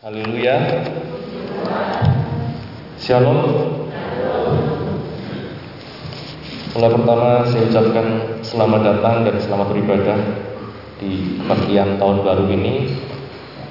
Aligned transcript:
Haleluya. 0.00 0.56
Shalom. 2.96 3.36
Mulai 6.72 6.90
pertama 6.96 7.44
saya 7.44 7.68
ucapkan 7.68 8.06
selamat 8.40 8.80
datang 8.80 9.28
dan 9.28 9.36
selamat 9.44 9.76
beribadah 9.76 10.16
di 11.04 11.36
bagian 11.44 12.00
tahun 12.00 12.24
baru 12.24 12.48
ini. 12.48 12.96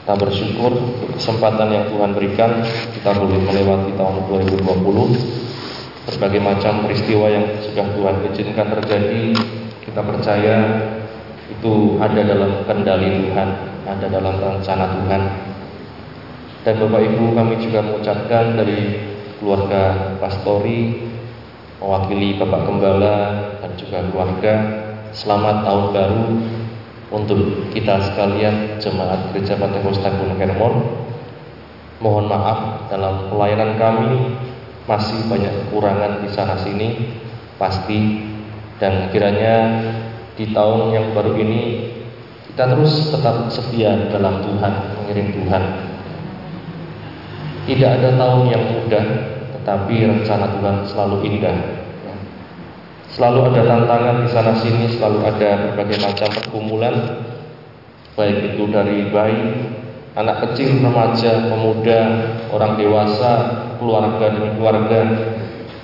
Kita 0.06 0.14
bersyukur 0.22 0.78
kesempatan 1.18 1.74
yang 1.74 1.90
Tuhan 1.98 2.14
berikan 2.14 2.62
kita 2.94 3.10
boleh 3.10 3.50
melewati 3.50 3.98
tahun 3.98 4.30
2020. 4.30 6.14
Berbagai 6.14 6.42
macam 6.46 6.86
peristiwa 6.86 7.26
yang 7.34 7.58
sudah 7.58 7.90
Tuhan 7.90 8.16
izinkan 8.30 8.70
terjadi, 8.78 9.34
kita 9.82 10.02
percaya 10.06 10.78
itu 11.50 11.98
ada 11.98 12.22
dalam 12.22 12.62
kendali 12.70 13.34
Tuhan, 13.34 13.50
ada 13.90 14.06
dalam 14.06 14.38
rencana 14.38 14.86
Tuhan. 14.94 15.50
Dan 16.70 16.86
Bapak 16.86 17.02
Ibu 17.02 17.34
kami 17.34 17.66
juga 17.66 17.82
mengucapkan 17.82 18.54
dari 18.54 19.02
keluarga 19.42 20.14
pastori 20.22 21.02
mewakili 21.82 22.38
Bapak 22.38 22.62
Gembala 22.70 23.18
dan 23.58 23.74
juga 23.74 24.06
keluarga 24.06 24.54
selamat 25.10 25.66
tahun 25.66 25.86
baru 25.98 26.26
untuk 27.10 27.74
kita 27.74 28.14
sekalian 28.14 28.78
jemaat 28.78 29.34
Gereja 29.34 29.58
Pantekosta 29.58 30.14
Gunung 30.14 30.38
Hermon. 30.38 30.74
Mohon 32.06 32.26
maaf 32.38 32.60
dalam 32.94 33.34
pelayanan 33.34 33.74
kami 33.74 34.38
masih 34.86 35.26
banyak 35.26 35.74
kekurangan 35.74 36.22
di 36.22 36.30
sana 36.30 36.54
sini 36.54 37.18
pasti 37.58 38.30
dan 38.78 39.10
kiranya 39.10 39.58
di 40.38 40.54
tahun 40.54 40.94
yang 40.94 41.18
baru 41.18 41.34
ini 41.34 41.62
kita 42.54 42.78
terus 42.78 43.10
tetap 43.10 43.50
setia 43.50 44.14
dalam 44.14 44.46
Tuhan 44.46 44.74
mengiring 45.02 45.34
Tuhan 45.34 45.90
tidak 47.70 48.02
ada 48.02 48.10
tahun 48.18 48.50
yang 48.50 48.64
mudah, 48.66 49.06
tetapi 49.54 49.96
rencana 50.02 50.58
Tuhan 50.58 50.76
selalu 50.90 51.18
indah. 51.30 51.58
Selalu 53.14 53.54
ada 53.54 53.62
tantangan 53.66 54.16
di 54.26 54.30
sana 54.34 54.54
sini, 54.58 54.90
selalu 54.90 55.22
ada 55.22 55.50
berbagai 55.70 56.02
macam 56.02 56.30
pergumulan, 56.34 56.96
baik 58.18 58.54
itu 58.54 58.64
dari 58.74 59.14
bayi, 59.14 59.70
anak 60.18 60.50
kecil, 60.50 60.82
remaja, 60.82 61.46
pemuda, 61.46 62.00
orang 62.50 62.74
dewasa, 62.82 63.32
keluarga 63.78 64.26
demi 64.34 64.50
keluarga, 64.58 65.02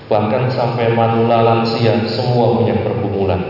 bahkan 0.09 0.49
sampai 0.53 0.93
manula 0.97 1.45
lansia, 1.45 2.01
semua 2.09 2.61
punya 2.61 2.81
pergumulan. 2.81 3.41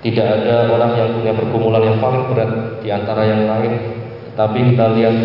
Tidak 0.00 0.24
ada 0.24 0.72
orang 0.72 0.92
yang 0.96 1.10
punya 1.20 1.32
pergumulan 1.36 1.82
yang 1.84 1.98
paling 2.00 2.24
berat 2.32 2.50
di 2.80 2.88
antara 2.88 3.22
yang 3.28 3.44
lain, 3.48 3.72
tetapi 4.32 4.58
kita 4.72 4.86
lihat 4.96 5.16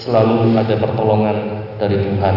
selalu 0.00 0.56
ada 0.56 0.74
pertolongan 0.80 1.36
dari 1.76 2.00
Tuhan. 2.00 2.36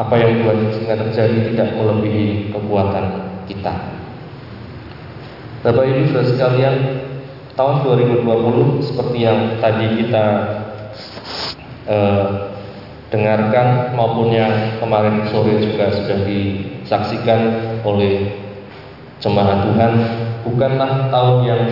Apa 0.00 0.14
yang 0.16 0.40
Tuhan 0.40 0.58
izinkan 0.72 0.98
terjadi 1.08 1.38
tidak 1.52 1.68
melebihi 1.76 2.56
kekuatan 2.56 3.04
kita. 3.44 3.74
Bapak 5.60 5.84
Ibu 5.84 6.00
sudah 6.08 6.24
sekalian, 6.24 6.76
tahun 7.52 7.84
2020 7.84 8.80
seperti 8.80 9.18
yang 9.20 9.60
tadi 9.60 10.00
kita 10.00 10.24
eh, 11.84 12.26
dengarkan 13.12 13.92
maupun 13.92 14.32
yang 14.32 14.80
kemarin 14.80 15.28
sore 15.28 15.60
juga 15.60 15.92
sudah 15.92 16.24
disaksikan 16.24 17.40
oleh 17.84 18.40
jemaat 19.20 19.68
Tuhan, 19.68 19.92
bukanlah 20.48 21.12
tahun 21.12 21.36
yang 21.44 21.62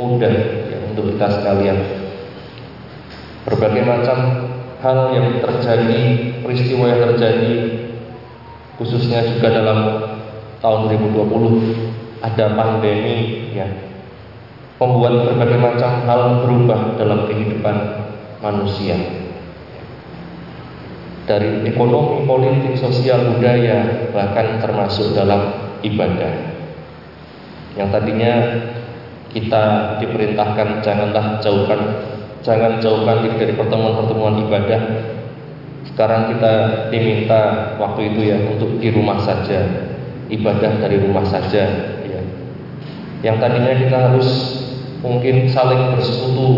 mudah 0.00 0.32
ya, 0.72 0.78
untuk 0.88 1.12
kita 1.12 1.28
sekalian 1.28 2.06
berbagai 3.46 3.82
macam 3.86 4.18
hal 4.80 4.98
yang 5.12 5.40
terjadi, 5.40 6.02
peristiwa 6.44 6.84
yang 6.92 7.00
terjadi 7.12 7.54
khususnya 8.76 9.24
juga 9.24 9.48
dalam 9.56 9.78
tahun 10.60 10.80
2020 10.92 12.20
ada 12.20 12.44
pandemi 12.56 13.16
ya. 13.56 13.68
Membuat 14.76 15.24
berbagai 15.24 15.56
macam 15.56 16.04
hal 16.04 16.20
berubah 16.44 17.00
dalam 17.00 17.24
kehidupan 17.24 17.76
manusia. 18.44 18.96
Dari 21.24 21.64
ekonomi, 21.64 22.28
politik, 22.28 22.76
sosial, 22.76 23.34
budaya 23.34 24.12
bahkan 24.12 24.60
termasuk 24.60 25.16
dalam 25.16 25.72
ibadah. 25.80 26.32
Yang 27.72 27.88
tadinya 27.88 28.34
kita 29.32 29.64
diperintahkan 30.04 30.84
janganlah 30.84 31.40
jauhkan 31.40 31.80
Jangan 32.46 32.78
jauhkan 32.78 33.26
diri 33.26 33.42
dari 33.42 33.54
pertemuan-pertemuan 33.58 34.46
ibadah. 34.46 34.80
Sekarang 35.90 36.30
kita 36.30 36.52
diminta 36.94 37.74
waktu 37.74 38.14
itu 38.14 38.20
ya 38.22 38.38
untuk 38.54 38.78
di 38.78 38.94
rumah 38.94 39.18
saja, 39.18 39.66
ibadah 40.30 40.78
dari 40.78 41.02
rumah 41.02 41.26
saja. 41.26 41.66
Ya. 42.06 42.22
Yang 43.26 43.36
tadinya 43.42 43.74
kita 43.74 43.98
harus 43.98 44.28
mungkin 45.02 45.50
saling 45.50 45.98
bersekutu, 45.98 46.50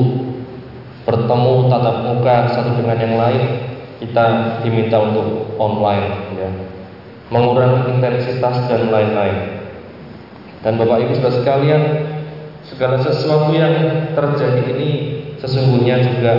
bertemu 1.08 1.72
tatap 1.72 1.96
muka 2.04 2.36
satu 2.52 2.70
dengan 2.76 2.98
yang 3.00 3.16
lain, 3.16 3.42
kita 4.04 4.24
diminta 4.60 5.00
untuk 5.00 5.56
online, 5.56 6.36
ya. 6.36 6.52
mengurangi 7.32 7.96
intensitas 7.96 8.60
dan 8.68 8.92
lain-lain. 8.92 9.64
Dan 10.60 10.76
Bapak 10.76 11.00
Ibu 11.00 11.16
sudah 11.16 11.32
sekalian, 11.32 11.82
segala 12.68 13.00
sesuatu 13.00 13.56
yang 13.56 13.72
terjadi 14.12 14.62
ini 14.76 15.17
sesungguhnya 15.42 16.02
juga 16.02 16.32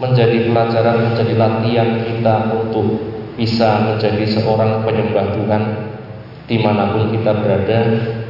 menjadi 0.00 0.48
pelajaran, 0.48 1.12
menjadi 1.12 1.34
latihan 1.36 1.88
kita 2.02 2.34
untuk 2.56 2.86
bisa 3.36 3.88
menjadi 3.88 4.24
seorang 4.26 4.84
penyembah 4.84 5.26
Tuhan 5.36 5.62
di 6.50 6.58
mana 6.58 6.90
pun 6.92 7.14
kita 7.14 7.30
berada 7.40 7.78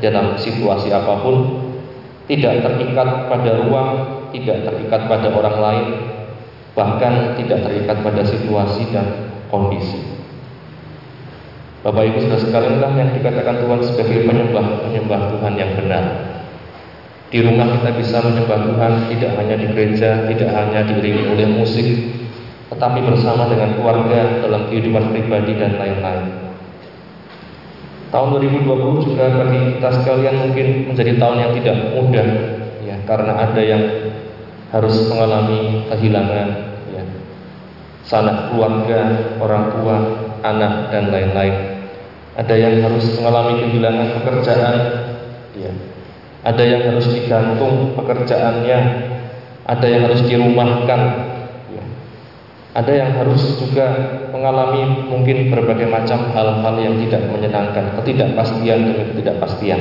dalam 0.05 0.37
situasi 0.37 0.93
apa 0.93 1.25
pun 1.25 1.37
tidak 2.29 2.63
terikat 2.63 3.27
pada 3.27 3.51
ruang, 3.65 3.91
tidak 4.31 4.63
terikat 4.63 5.01
pada 5.11 5.29
orang 5.35 5.57
lain, 5.59 5.87
bahkan 6.79 7.35
tidak 7.35 7.65
terikat 7.67 7.97
pada 8.05 8.23
situasi 8.23 8.87
dan 8.95 9.35
kondisi. 9.51 10.21
Bapak 11.81 12.13
Ibu 12.13 12.29
sudah 12.29 12.39
sekalian 12.39 12.79
yang 12.93 13.11
dikatakan 13.17 13.65
Tuhan 13.65 13.81
sebagai 13.81 14.29
penyembah 14.29 14.85
penyembah 14.85 15.21
Tuhan 15.33 15.53
yang 15.57 15.73
benar. 15.81 16.05
Di 17.31 17.47
rumah 17.47 17.79
kita 17.79 17.95
bisa 17.95 18.19
menyembah 18.27 18.59
Tuhan 18.67 18.93
tidak 19.07 19.31
hanya 19.39 19.55
di 19.55 19.67
gereja, 19.71 20.27
tidak 20.27 20.51
hanya 20.51 20.83
diiringi 20.83 21.31
oleh 21.31 21.47
musik, 21.47 21.87
tetapi 22.75 23.07
bersama 23.07 23.47
dengan 23.47 23.79
keluarga 23.79 24.43
dalam 24.43 24.67
kehidupan 24.67 25.15
pribadi 25.15 25.55
dan 25.55 25.79
lain-lain. 25.79 26.27
Tahun 28.11 28.29
2020 28.35 29.07
juga 29.07 29.25
bagi 29.31 29.79
kita 29.79 29.91
sekalian 30.03 30.37
mungkin 30.43 30.67
menjadi 30.91 31.13
tahun 31.23 31.37
yang 31.39 31.53
tidak 31.63 31.77
mudah 31.95 32.29
ya 32.83 32.97
karena 33.07 33.33
ada 33.39 33.63
yang 33.63 33.83
harus 34.75 35.07
mengalami 35.07 35.87
kehilangan 35.87 36.49
ya 36.91 37.03
sanak 38.03 38.51
keluarga, 38.51 39.31
orang 39.39 39.71
tua, 39.71 39.97
anak 40.43 40.91
dan 40.91 41.15
lain-lain. 41.15 41.79
Ada 42.35 42.55
yang 42.59 42.83
harus 42.83 43.07
mengalami 43.15 43.63
kehilangan 43.63 44.19
pekerjaan 44.19 44.77
ya 45.55 45.71
ada 46.41 46.63
yang 46.65 46.83
harus 46.89 47.07
digantung 47.13 47.93
pekerjaannya, 47.97 48.79
ada 49.69 49.87
yang 49.87 50.09
harus 50.09 50.25
dirumahkan, 50.25 51.01
ya. 51.69 51.85
ada 52.73 52.93
yang 52.93 53.11
harus 53.21 53.61
juga 53.61 53.87
mengalami 54.33 55.05
mungkin 55.13 55.53
berbagai 55.53 55.85
macam 55.85 56.33
hal-hal 56.33 56.75
yang 56.81 56.97
tidak 57.05 57.29
menyenangkan, 57.29 57.93
ketidakpastian 58.01 58.79
demi 58.89 59.05
ketidakpastian. 59.13 59.81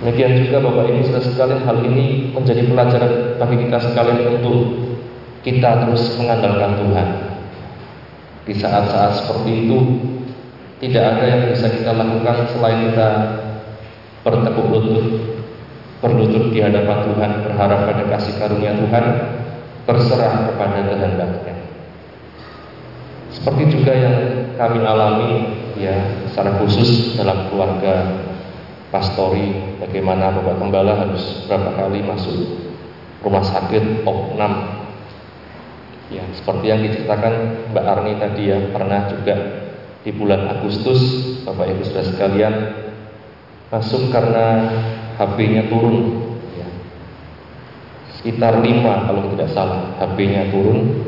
Demikian 0.00 0.32
juga 0.40 0.64
Bapak 0.64 0.88
Ibu 0.88 1.12
sudah 1.12 1.20
sekalian 1.20 1.60
hal 1.68 1.84
ini 1.84 2.32
menjadi 2.32 2.64
pelajaran 2.64 3.36
bagi 3.36 3.56
kita 3.68 3.78
sekalian 3.84 4.40
untuk 4.40 4.56
kita 5.44 5.84
terus 5.84 6.16
mengandalkan 6.16 6.72
Tuhan. 6.80 7.08
Di 8.48 8.54
saat-saat 8.56 9.20
seperti 9.20 9.68
itu 9.68 9.78
tidak 10.80 11.04
ada 11.04 11.24
yang 11.28 11.42
bisa 11.52 11.68
kita 11.68 11.92
lakukan 11.92 12.48
selain 12.56 12.88
kita 12.88 13.08
bertekuk 14.26 14.66
lutut. 14.68 15.06
Berlutut 16.00 16.48
di 16.48 16.64
hadapan 16.64 17.12
Tuhan 17.12 17.30
berharap 17.44 17.84
pada 17.84 18.04
kasih 18.08 18.40
karunia 18.40 18.72
Tuhan 18.72 19.04
berserah 19.84 20.48
kepada 20.48 20.80
kehendaknya 20.88 21.60
seperti 23.40 23.72
juga 23.72 23.96
yang 23.96 24.16
kami 24.58 24.84
alami 24.84 25.32
ya 25.80 25.96
secara 26.28 26.60
khusus 26.60 27.16
dalam 27.16 27.48
keluarga 27.48 28.20
pastori 28.92 29.78
bagaimana 29.80 30.34
Bapak 30.34 30.60
Gembala 30.60 30.92
harus 30.98 31.48
berapa 31.48 31.72
kali 31.78 32.04
masuk 32.04 32.36
rumah 33.24 33.40
sakit 33.40 34.04
opnam. 34.04 34.82
Ya 36.12 36.26
seperti 36.36 36.68
yang 36.68 36.84
diceritakan 36.84 37.34
Mbak 37.70 37.86
Arni 37.86 38.12
tadi 38.18 38.42
ya 38.50 38.58
pernah 38.74 39.08
juga 39.08 39.36
di 40.04 40.10
bulan 40.10 40.60
Agustus 40.60 41.00
Bapak 41.46 41.70
Ibu 41.70 41.82
sudah 41.86 42.04
sekalian 42.12 42.54
masuk 43.70 44.10
karena 44.10 44.66
HP-nya 45.16 45.70
turun. 45.70 46.26
Ya. 46.58 46.68
sekitar 48.18 48.60
lima 48.60 49.06
kalau 49.08 49.32
tidak 49.32 49.48
salah 49.54 49.96
HP-nya 49.96 50.50
turun 50.50 51.06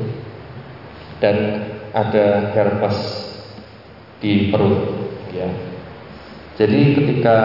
dan 1.19 1.37
ada 1.93 2.55
herpes 2.57 2.97
di 4.23 4.49
perut 4.49 4.79
ya. 5.35 5.51
Jadi 6.57 6.95
ketika 6.95 7.37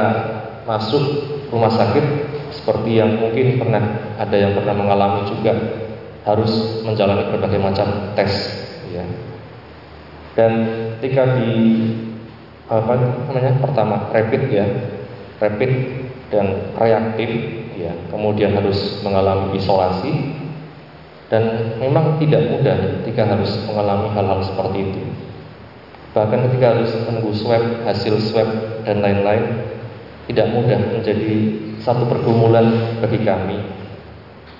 masuk 0.70 1.04
rumah 1.50 1.74
sakit 1.74 2.06
seperti 2.54 3.02
yang 3.02 3.18
mungkin 3.20 3.60
pernah 3.60 4.14
ada 4.16 4.36
yang 4.38 4.56
pernah 4.56 4.76
mengalami 4.78 5.28
juga 5.28 5.54
harus 6.24 6.84
menjalani 6.84 7.32
berbagai 7.34 7.60
macam 7.60 7.88
tes 8.14 8.32
ya. 8.94 9.04
Dan 10.38 10.54
ketika 11.00 11.40
di 11.40 11.52
apa 12.68 12.94
namanya 13.32 13.64
pertama 13.64 14.12
rapid 14.12 14.44
ya 14.52 14.68
rapid 15.38 15.72
dan 16.28 16.74
reaktif 16.76 17.30
ya 17.78 17.94
kemudian 18.10 18.58
harus 18.58 19.02
mengalami 19.06 19.56
isolasi. 19.58 20.38
Dan 21.28 21.76
memang 21.76 22.16
tidak 22.24 22.56
mudah 22.56 23.04
ketika 23.04 23.28
harus 23.28 23.52
mengalami 23.68 24.08
hal-hal 24.16 24.40
seperti 24.48 24.80
itu. 24.80 25.02
Bahkan 26.16 26.40
ketika 26.48 26.72
harus 26.72 26.96
menunggu 27.04 27.36
swab 27.36 27.84
hasil 27.84 28.16
swab 28.32 28.48
dan 28.88 29.04
lain-lain 29.04 29.60
tidak 30.32 30.48
mudah 30.56 30.80
menjadi 30.96 31.36
satu 31.84 32.08
pergumulan 32.08 32.96
bagi 33.04 33.28
kami. 33.28 33.60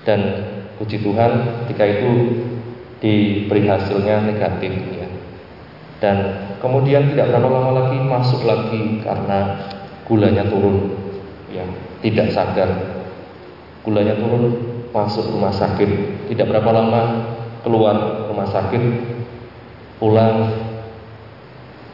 Dan 0.04 0.20
puji 0.76 1.00
Tuhan 1.00 1.64
ketika 1.64 1.84
itu 1.88 2.12
diberi 3.00 3.64
hasilnya 3.64 4.28
negatif 4.28 4.76
ya. 4.92 5.08
Dan 6.04 6.16
kemudian 6.60 7.16
tidak 7.16 7.32
berapa 7.32 7.48
lama 7.48 7.70
lagi 7.80 7.98
masuk 8.04 8.44
lagi 8.44 9.00
karena 9.00 9.56
gulanya 10.08 10.48
turun. 10.48 10.96
Ya 11.52 11.64
tidak 12.02 12.32
sadar. 12.32 12.70
Gulanya 13.84 14.16
turun 14.18 14.56
masuk 14.90 15.28
rumah 15.30 15.52
sakit. 15.54 16.26
Tidak 16.32 16.46
berapa 16.48 16.70
lama 16.72 17.02
keluar 17.62 18.26
rumah 18.30 18.48
sakit 18.48 18.82
pulang 19.98 20.54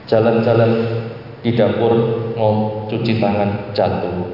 jalan-jalan 0.04 0.72
di 1.40 1.56
dapur 1.56 1.92
mau 2.36 2.84
cuci 2.88 3.20
tangan 3.20 3.72
jatuh. 3.72 4.32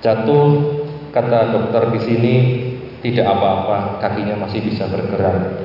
Jatuh 0.00 0.46
kata 1.12 1.52
dokter 1.52 1.82
di 1.96 2.00
sini 2.00 2.34
tidak 3.04 3.28
apa-apa 3.36 4.00
kakinya 4.00 4.36
masih 4.44 4.64
bisa 4.64 4.88
bergerak. 4.88 5.64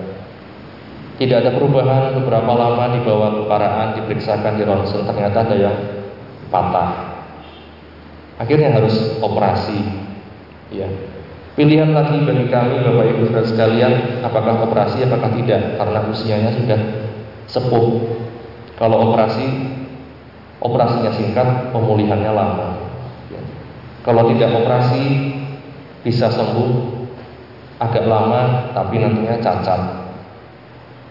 Tidak 1.19 1.35
ada 1.35 1.51
perubahan 1.51 2.15
beberapa 2.15 2.51
lama 2.55 2.95
dibawa 2.95 3.35
ke 3.35 3.43
paraan 3.51 3.87
diperiksakan 3.99 4.55
di 4.55 4.63
ronsen 4.63 5.03
ternyata 5.03 5.43
ada 5.43 5.55
yang 5.55 5.75
patah. 6.50 7.22
Akhirnya 8.42 8.74
harus 8.75 9.19
operasi. 9.22 9.80
Ya. 10.74 10.90
Pilihan 11.57 11.92
lagi 11.92 12.24
bagi 12.24 12.48
kami 12.48 12.80
Bapak 12.88 13.06
Ibu 13.12 13.22
Saudara 13.28 13.44
sekalian, 13.44 13.94
apakah 14.24 14.63
operasi 14.63 15.04
apakah 15.04 15.28
tidak 15.36 15.75
karena 15.75 16.00
usianya 16.07 16.51
sudah 16.56 16.80
sepuh. 17.51 17.88
Kalau 18.80 19.12
operasi 19.12 19.44
operasinya 20.63 21.12
singkat, 21.12 21.75
pemulihannya 21.75 22.31
lama. 22.31 22.69
Ya. 23.28 23.42
Kalau 24.07 24.31
tidak 24.31 24.56
operasi 24.56 25.04
bisa 26.00 26.31
sembuh 26.31 26.96
agak 27.80 28.07
lama 28.07 28.72
tapi 28.72 29.04
nantinya 29.04 29.36
cacat 29.44 29.81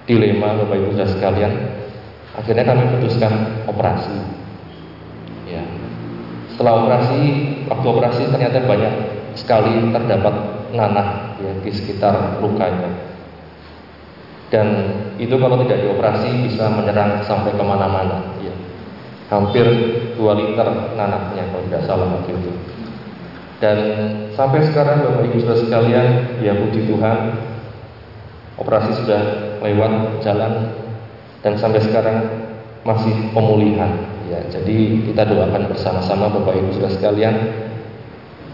dilema 0.09 0.57
Bapak 0.65 0.77
Ibu 0.81 0.97
Saudara 0.97 1.13
sekalian. 1.13 1.53
Akhirnya 2.41 2.65
kami 2.65 2.83
putuskan 2.97 3.33
operasi. 3.69 4.17
Ya. 5.49 5.65
Setelah 6.53 6.85
operasi, 6.85 7.21
waktu 7.71 7.87
operasi 7.87 8.23
ternyata 8.29 8.67
banyak 8.67 8.95
sekali 9.39 9.89
terdapat 9.95 10.35
nanah 10.75 11.39
ya, 11.39 11.53
di 11.65 11.71
sekitar 11.73 12.43
lukanya. 12.43 13.09
Dan 14.49 14.69
itu 15.21 15.37
kalau 15.37 15.61
tidak 15.65 15.85
dioperasi 15.85 16.49
bisa 16.49 16.73
menyerang 16.73 17.21
sampai 17.25 17.53
ke 17.53 17.65
mana-mana. 17.65 18.33
Ya. 18.41 18.55
Hampir 19.29 19.65
2 20.17 20.41
liter 20.41 20.69
nanahnya 20.97 21.53
kalau 21.53 21.63
tidak 21.69 21.83
salah 21.85 22.09
waktu 22.09 22.33
itu. 22.33 22.53
Dan 23.59 23.79
sampai 24.39 24.63
sekarang 24.65 25.03
Bapak 25.05 25.29
Ibu 25.29 25.43
Saudara 25.43 25.59
sekalian, 25.61 26.09
ya 26.41 26.55
puji 26.55 26.87
Tuhan, 26.87 27.35
operasi 28.59 28.91
sudah 29.03 29.23
lewat 29.63 30.23
jalan 30.23 30.75
dan 31.43 31.55
sampai 31.59 31.83
sekarang 31.83 32.19
masih 32.87 33.15
pemulihan 33.35 33.91
ya 34.29 34.41
jadi 34.53 34.77
kita 35.09 35.23
doakan 35.25 35.73
bersama-sama 35.73 36.29
Bapak 36.29 36.55
Ibu 36.55 36.71
sudah 36.77 36.93
sekalian 36.93 37.35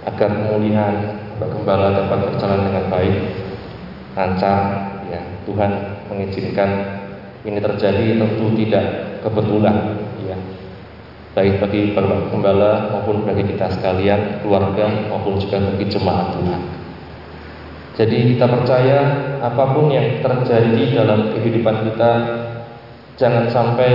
agar 0.06 0.30
pemulihan 0.30 0.94
Gembala 1.34 1.92
dapat 1.92 2.30
berjalan 2.30 2.70
dengan 2.70 2.84
baik 2.88 3.16
lancar 4.14 4.62
ya. 5.10 5.20
Tuhan 5.44 5.70
mengizinkan 6.08 6.70
ini 7.44 7.58
terjadi 7.58 8.16
tentu 8.16 8.54
tidak 8.54 8.84
kebetulan 9.20 9.98
ya. 10.24 10.38
Baik 11.34 11.60
bagi 11.60 11.92
Bapak 11.92 12.30
Gembala 12.30 12.94
maupun 12.94 13.26
bagi 13.26 13.44
kita 13.50 13.66
sekalian 13.76 14.40
keluarga 14.40 14.88
maupun 15.10 15.36
juga 15.42 15.58
bagi 15.58 15.84
jemaat 15.90 16.38
Tuhan. 16.38 16.60
Jadi 17.94 18.18
kita 18.34 18.46
percaya 18.46 18.98
apa 19.42 19.64
pun 19.74 19.90
yang 19.90 20.22
terjadi 20.22 20.82
dalam 20.96 21.34
kehidupan 21.34 21.92
kita 21.92 22.12
Jangan 23.14 23.46
sampai 23.46 23.90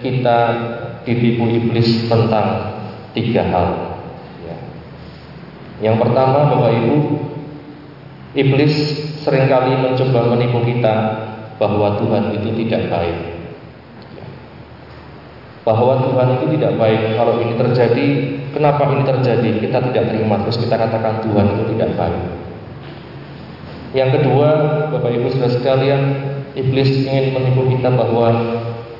kita 0.00 0.38
ditipu 1.02 1.48
iblis 1.50 2.06
tentang 2.06 2.78
tiga 3.12 3.42
hal. 3.48 3.66
Ya. 4.46 4.56
Yang 5.90 5.96
pertama 6.06 6.52
Bapak 6.52 6.72
Ibu 6.82 6.96
Iblis 8.32 8.74
sering 9.20 9.44
kali 9.44 9.76
mencoba 9.76 10.32
menipu 10.32 10.64
kita 10.64 10.94
bahwa 11.60 12.00
Tuhan 12.00 12.32
itu 12.40 12.48
tidak 12.64 12.88
baik. 12.88 13.18
Ya. 14.16 14.26
bahwa 15.68 16.00
Tuhan 16.00 16.28
itu 16.40 16.44
tidak 16.56 16.80
baik. 16.80 17.12
Kalau 17.12 17.34
ini 17.44 17.54
terjadi 17.60 18.06
kenapa 18.56 18.88
ini 18.88 19.04
terjadi? 19.04 19.48
Kita 19.60 19.78
tidak 19.92 20.04
terima. 20.16 20.40
Terus 20.48 20.64
kita 20.64 20.80
katakan 20.80 21.20
Tuhan 21.28 21.46
itu 21.60 21.62
tidak 21.76 21.92
baik. 22.00 22.24
Yang 23.92 24.10
kedua, 24.16 24.48
Bapak 24.88 25.12
Ibu 25.12 25.28
Saudara 25.36 25.52
sekalian, 25.52 26.02
iblis 26.56 27.04
ingin 27.04 27.36
menipu 27.36 27.68
kita 27.68 27.92
bahwa 27.92 28.32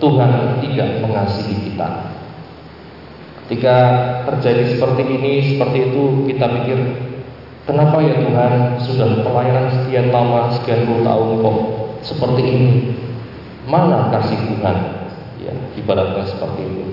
Tuhan 0.02 0.58
tidak 0.58 0.98
mengasihi 0.98 1.70
kita. 1.70 2.10
Ketika 3.46 3.76
terjadi 4.26 4.74
seperti 4.74 5.02
ini, 5.06 5.54
seperti 5.54 5.78
itu, 5.94 6.26
kita 6.26 6.46
pikir, 6.58 6.78
kenapa 7.70 8.02
ya 8.02 8.18
Tuhan 8.18 8.52
sudah 8.82 9.22
pelayanan 9.22 9.70
sekian 9.70 10.10
lama, 10.10 10.50
sekian 10.58 10.90
puluh 10.90 11.06
tahun 11.06 11.28
kok 11.38 11.58
seperti 12.02 12.42
ini? 12.42 12.70
Mana 13.70 14.10
kasih 14.10 14.40
Tuhan? 14.50 14.76
Ya, 15.38 15.54
ibaratnya 15.78 16.26
seperti 16.26 16.60
itu. 16.66 16.84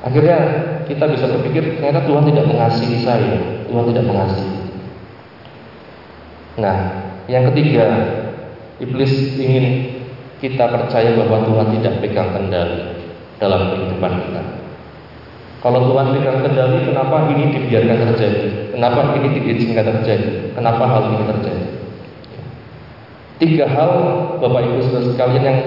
Akhirnya 0.00 0.38
kita 0.88 1.04
bisa 1.12 1.28
berpikir 1.28 1.76
ternyata 1.76 2.08
Tuhan 2.08 2.24
tidak 2.24 2.48
mengasihi 2.48 3.04
saya, 3.04 3.36
Tuhan 3.68 3.84
tidak 3.92 4.04
mengasihi. 4.08 4.58
Nah, 6.56 6.78
yang 7.28 7.52
ketiga, 7.52 7.86
iblis 8.80 9.36
ingin 9.36 9.99
kita 10.40 10.64
percaya 10.72 11.12
bahwa 11.20 11.44
Tuhan 11.44 11.66
tidak 11.78 11.94
pegang 12.00 12.32
kendali 12.32 12.96
dalam 13.36 13.60
kehidupan 13.72 14.12
kita. 14.24 14.42
Kalau 15.60 15.92
Tuhan 15.92 16.16
pegang 16.16 16.40
kendali, 16.40 16.88
kenapa 16.88 17.28
ini 17.28 17.44
dibiarkan 17.52 17.98
terjadi? 18.12 18.48
Kenapa 18.72 19.12
ini 19.20 19.28
diizinkan 19.36 19.84
terjadi? 19.84 20.56
Kenapa 20.56 20.82
hal 20.88 21.02
ini 21.12 21.24
terjadi? 21.28 21.66
Tiga 23.40 23.64
hal 23.68 23.92
Bapak 24.40 24.60
Ibu 24.68 24.84
Saudara 24.84 25.04
sekalian 25.16 25.44
yang 25.44 25.58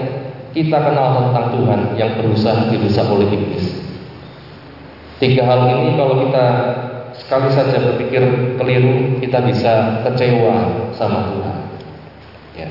kita 0.54 0.78
kenal 0.78 1.06
tentang 1.18 1.46
Tuhan 1.58 1.80
yang 1.98 2.10
berusaha 2.18 2.70
dirusak 2.70 3.06
oleh 3.10 3.26
iblis. 3.30 3.66
Tiga 5.18 5.42
hal 5.42 5.66
ini 5.70 5.98
kalau 5.98 6.26
kita 6.26 6.46
sekali 7.18 7.50
saja 7.50 7.78
berpikir 7.78 8.22
keliru, 8.58 9.18
kita 9.22 9.42
bisa 9.46 10.02
kecewa 10.06 10.90
sama 10.94 11.34
Tuhan. 11.34 11.56
Ya. 12.54 12.70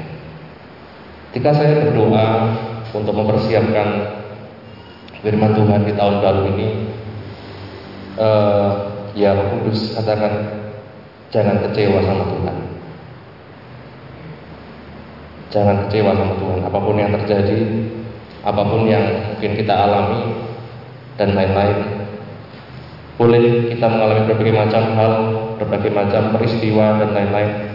Ketika 1.33 1.49
saya 1.49 1.81
berdoa 1.81 2.45
untuk 2.93 3.17
mempersiapkan 3.17 4.05
firman 5.25 5.57
Tuhan 5.57 5.81
di 5.81 5.97
tahun 5.97 6.21
baru 6.21 6.41
ini, 6.53 6.67
uh, 8.21 8.69
ya 9.17 9.33
Roh 9.33 9.57
Kudus 9.57 9.97
katakan 9.97 10.45
jangan 11.33 11.57
kecewa 11.65 12.05
sama 12.05 12.29
Tuhan. 12.29 12.57
Jangan 15.49 15.75
kecewa 15.89 16.13
sama 16.13 16.37
Tuhan. 16.37 16.59
Apa 16.69 16.77
pun 16.77 17.01
yang 17.01 17.09
terjadi, 17.17 17.59
apa 18.45 18.61
pun 18.69 18.85
yang 18.85 19.33
mungkin 19.33 19.57
kita 19.57 19.73
alami 19.73 20.37
dan 21.17 21.33
lain-lain, 21.33 21.77
boleh 23.17 23.73
kita 23.73 23.89
mengalami 23.89 24.29
berbagai 24.29 24.53
macam 24.53 24.83
hal, 24.93 25.13
berbagai 25.57 25.97
macam 25.97 26.29
peristiwa 26.37 27.01
dan 27.01 27.09
lain-lain. 27.09 27.72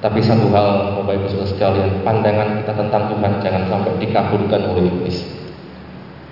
Tapi 0.00 0.16
satu 0.24 0.48
hal, 0.48 0.96
Bapak 0.96 1.12
Ibu 1.12 1.26
Saudara 1.28 1.52
sekalian, 1.52 2.00
pandangan 2.00 2.64
kita 2.64 2.72
tentang 2.72 3.12
Tuhan 3.12 3.32
jangan 3.44 3.64
sampai 3.68 3.92
dikabulkan 4.00 4.60
oleh 4.72 4.88
iblis. 4.88 5.28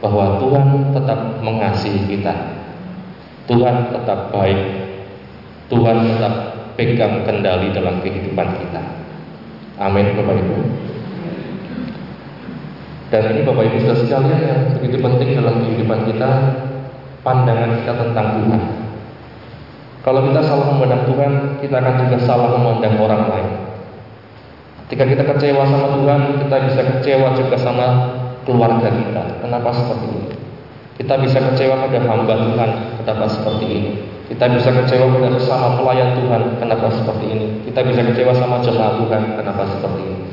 Bahwa 0.00 0.40
Tuhan 0.40 0.96
tetap 0.96 1.20
mengasihi 1.44 2.00
kita. 2.08 2.32
Tuhan 3.44 3.92
tetap 3.92 4.32
baik. 4.32 4.60
Tuhan 5.68 5.96
tetap 6.00 6.34
pegang 6.80 7.28
kendali 7.28 7.68
dalam 7.76 8.00
kehidupan 8.00 8.48
kita. 8.56 8.82
Amin 9.76 10.16
Bapak 10.16 10.40
Ibu. 10.40 10.56
Dan 13.12 13.22
ini 13.36 13.40
Bapak 13.44 13.64
Ibu 13.68 13.76
saudara 13.84 14.00
sekalian 14.00 14.40
yang 14.48 14.60
begitu 14.80 14.96
penting 14.96 15.28
dalam 15.36 15.54
kehidupan 15.60 16.00
kita, 16.08 16.30
pandangan 17.20 17.84
kita 17.84 17.92
tentang 18.00 18.26
Tuhan. 18.40 18.62
Kalau 20.06 20.20
kita 20.30 20.40
salah 20.46 20.66
memandang 20.72 21.02
Tuhan, 21.10 21.32
kita 21.58 21.76
akan 21.82 21.94
juga 22.06 22.16
salah 22.22 22.48
memandang 22.54 22.94
orang 23.02 23.22
lain. 23.28 23.48
Ketika 24.88 25.04
kita 25.04 25.22
kecewa 25.28 25.68
sama 25.68 26.00
Tuhan, 26.00 26.20
kita 26.46 26.56
bisa 26.64 26.80
kecewa 26.80 27.28
juga 27.36 27.56
sama 27.60 27.86
keluarga 28.48 28.88
kita. 28.88 29.44
Kenapa 29.44 29.68
seperti 29.74 30.06
ini? 30.08 30.24
Kita 30.96 31.14
bisa 31.20 31.38
kecewa 31.38 31.84
pada 31.84 31.98
hamba 32.02 32.34
Tuhan, 32.34 32.70
kenapa 33.04 33.24
seperti 33.30 33.66
ini? 33.68 33.90
Kita 34.28 34.44
bisa 34.48 34.72
kecewa 34.72 35.12
pada 35.14 35.28
sesama 35.36 35.78
pelayan 35.78 36.16
Tuhan, 36.18 36.42
kenapa 36.58 36.88
seperti 36.90 37.26
ini? 37.28 37.46
Kita 37.68 37.80
bisa 37.84 38.00
kecewa 38.02 38.32
sama 38.34 38.64
jemaat 38.64 38.98
Tuhan, 39.00 39.22
kenapa 39.38 39.62
seperti 39.68 40.02
ini? 40.04 40.24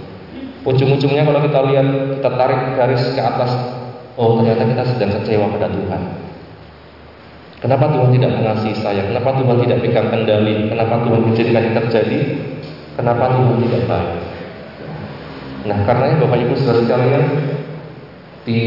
Ujung-ujungnya 0.66 1.22
kalau 1.22 1.40
kita 1.46 1.60
lihat, 1.70 1.88
kita 2.18 2.30
tarik 2.34 2.62
garis 2.74 3.04
ke 3.14 3.22
atas, 3.22 3.52
oh 4.18 4.42
ternyata 4.42 4.66
kita 4.66 4.84
sedang 4.90 5.12
kecewa 5.22 5.46
pada 5.54 5.68
Tuhan. 5.70 6.02
Kenapa 7.66 7.90
Tuhan 7.90 8.14
tidak 8.14 8.38
mengasihi 8.38 8.78
saya? 8.78 9.10
Kenapa 9.10 9.42
Tuhan 9.42 9.58
tidak 9.66 9.82
pegang 9.82 10.14
kendali? 10.14 10.70
Kenapa 10.70 11.02
Tuhan 11.02 11.34
izinkan 11.34 11.66
ini 11.66 11.74
terjadi? 11.74 12.20
Kenapa 12.94 13.34
Tuhan 13.34 13.58
tidak 13.66 13.82
baik? 13.90 14.14
Nah, 15.66 15.78
karenanya 15.82 16.22
Bapak 16.22 16.46
Ibu 16.46 16.54
Saudara 16.62 16.86
sekalian, 16.86 17.26
di 18.46 18.62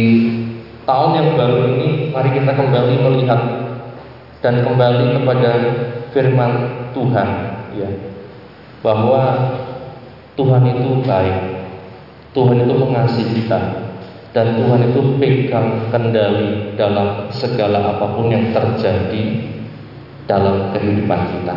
tahun 0.83 1.11
yang 1.14 1.28
baru 1.38 1.57
ini, 1.71 2.11
mari 2.11 2.35
kita 2.35 2.50
kembali 2.59 2.95
melihat 2.99 3.40
dan 4.43 4.67
kembali 4.67 5.23
kepada 5.23 5.50
firman 6.11 6.52
Tuhan 6.90 7.28
ya 7.78 7.90
bahwa 8.83 9.23
Tuhan 10.35 10.62
itu 10.75 11.02
baik 11.02 11.38
Tuhan 12.35 12.57
itu 12.62 12.75
mengasihi 12.75 13.31
kita 13.43 13.88
dan 14.38 14.54
Tuhan 14.54 14.95
itu 14.95 15.18
pegang 15.18 15.90
kendali 15.90 16.78
dalam 16.78 17.26
segala 17.35 17.99
apa 17.99 18.07
pun 18.14 18.30
yang 18.30 18.54
terjadi 18.54 19.50
dalam 20.30 20.71
kehidupan 20.71 21.21
kita 21.35 21.57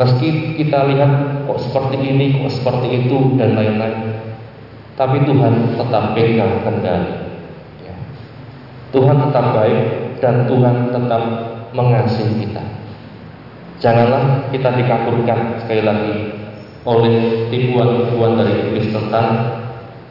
meski 0.00 0.56
kita 0.56 0.88
lihat 0.88 1.44
kok 1.44 1.60
seperti 1.60 2.00
ini 2.00 2.40
kok 2.40 2.56
seperti 2.56 3.04
itu 3.04 3.36
dan 3.36 3.52
lain-lain 3.60 4.16
tapi 4.96 5.20
Tuhan 5.28 5.76
tetap 5.76 6.16
pegang 6.16 6.64
kendali 6.64 7.12
ya. 7.84 7.94
Tuhan 8.96 9.28
tetap 9.28 9.46
baik 9.52 9.80
dan 10.24 10.48
Tuhan 10.48 10.88
tetap 10.88 11.22
mengasihi 11.76 12.48
kita. 12.48 12.64
Janganlah 13.76 14.48
kita 14.48 14.72
dikabulkan 14.72 15.60
sekali 15.60 15.84
lagi 15.84 16.16
oleh 16.88 17.44
tipuan-tipuan 17.52 18.40
dari 18.40 18.54
iblis 18.64 18.88
tentang 18.88 19.28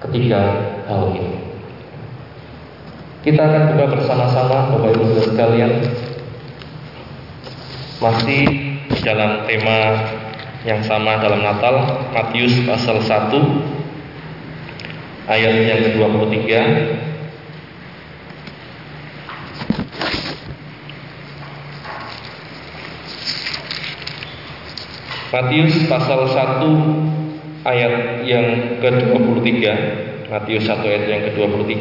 ketiga 0.05 0.41
hal 0.85 1.09
ini. 1.17 1.44
Kita 3.25 3.41
akan 3.41 3.73
buka 3.73 3.97
bersama-sama 3.97 4.69
Bapak 4.69 5.01
Ibu 5.01 5.17
sekalian. 5.17 5.81
Masih 7.97 8.45
dalam 9.01 9.49
tema 9.49 9.97
yang 10.61 10.85
sama 10.85 11.17
dalam 11.17 11.41
Natal 11.41 12.05
Matius 12.13 12.53
pasal 12.69 13.01
1 13.01 13.33
ayat 15.25 15.57
yang 15.57 15.81
ke-23 15.89 16.53
Matius 25.33 25.73
pasal 25.89 26.29
1 26.29 26.61
ayat 27.65 28.21
yang 28.21 28.77
ke-23 28.85 29.49
Matius 30.29 30.69
1 30.69 30.77
ayat 30.85 31.03
yang 31.09 31.21
ke-23 31.33 31.73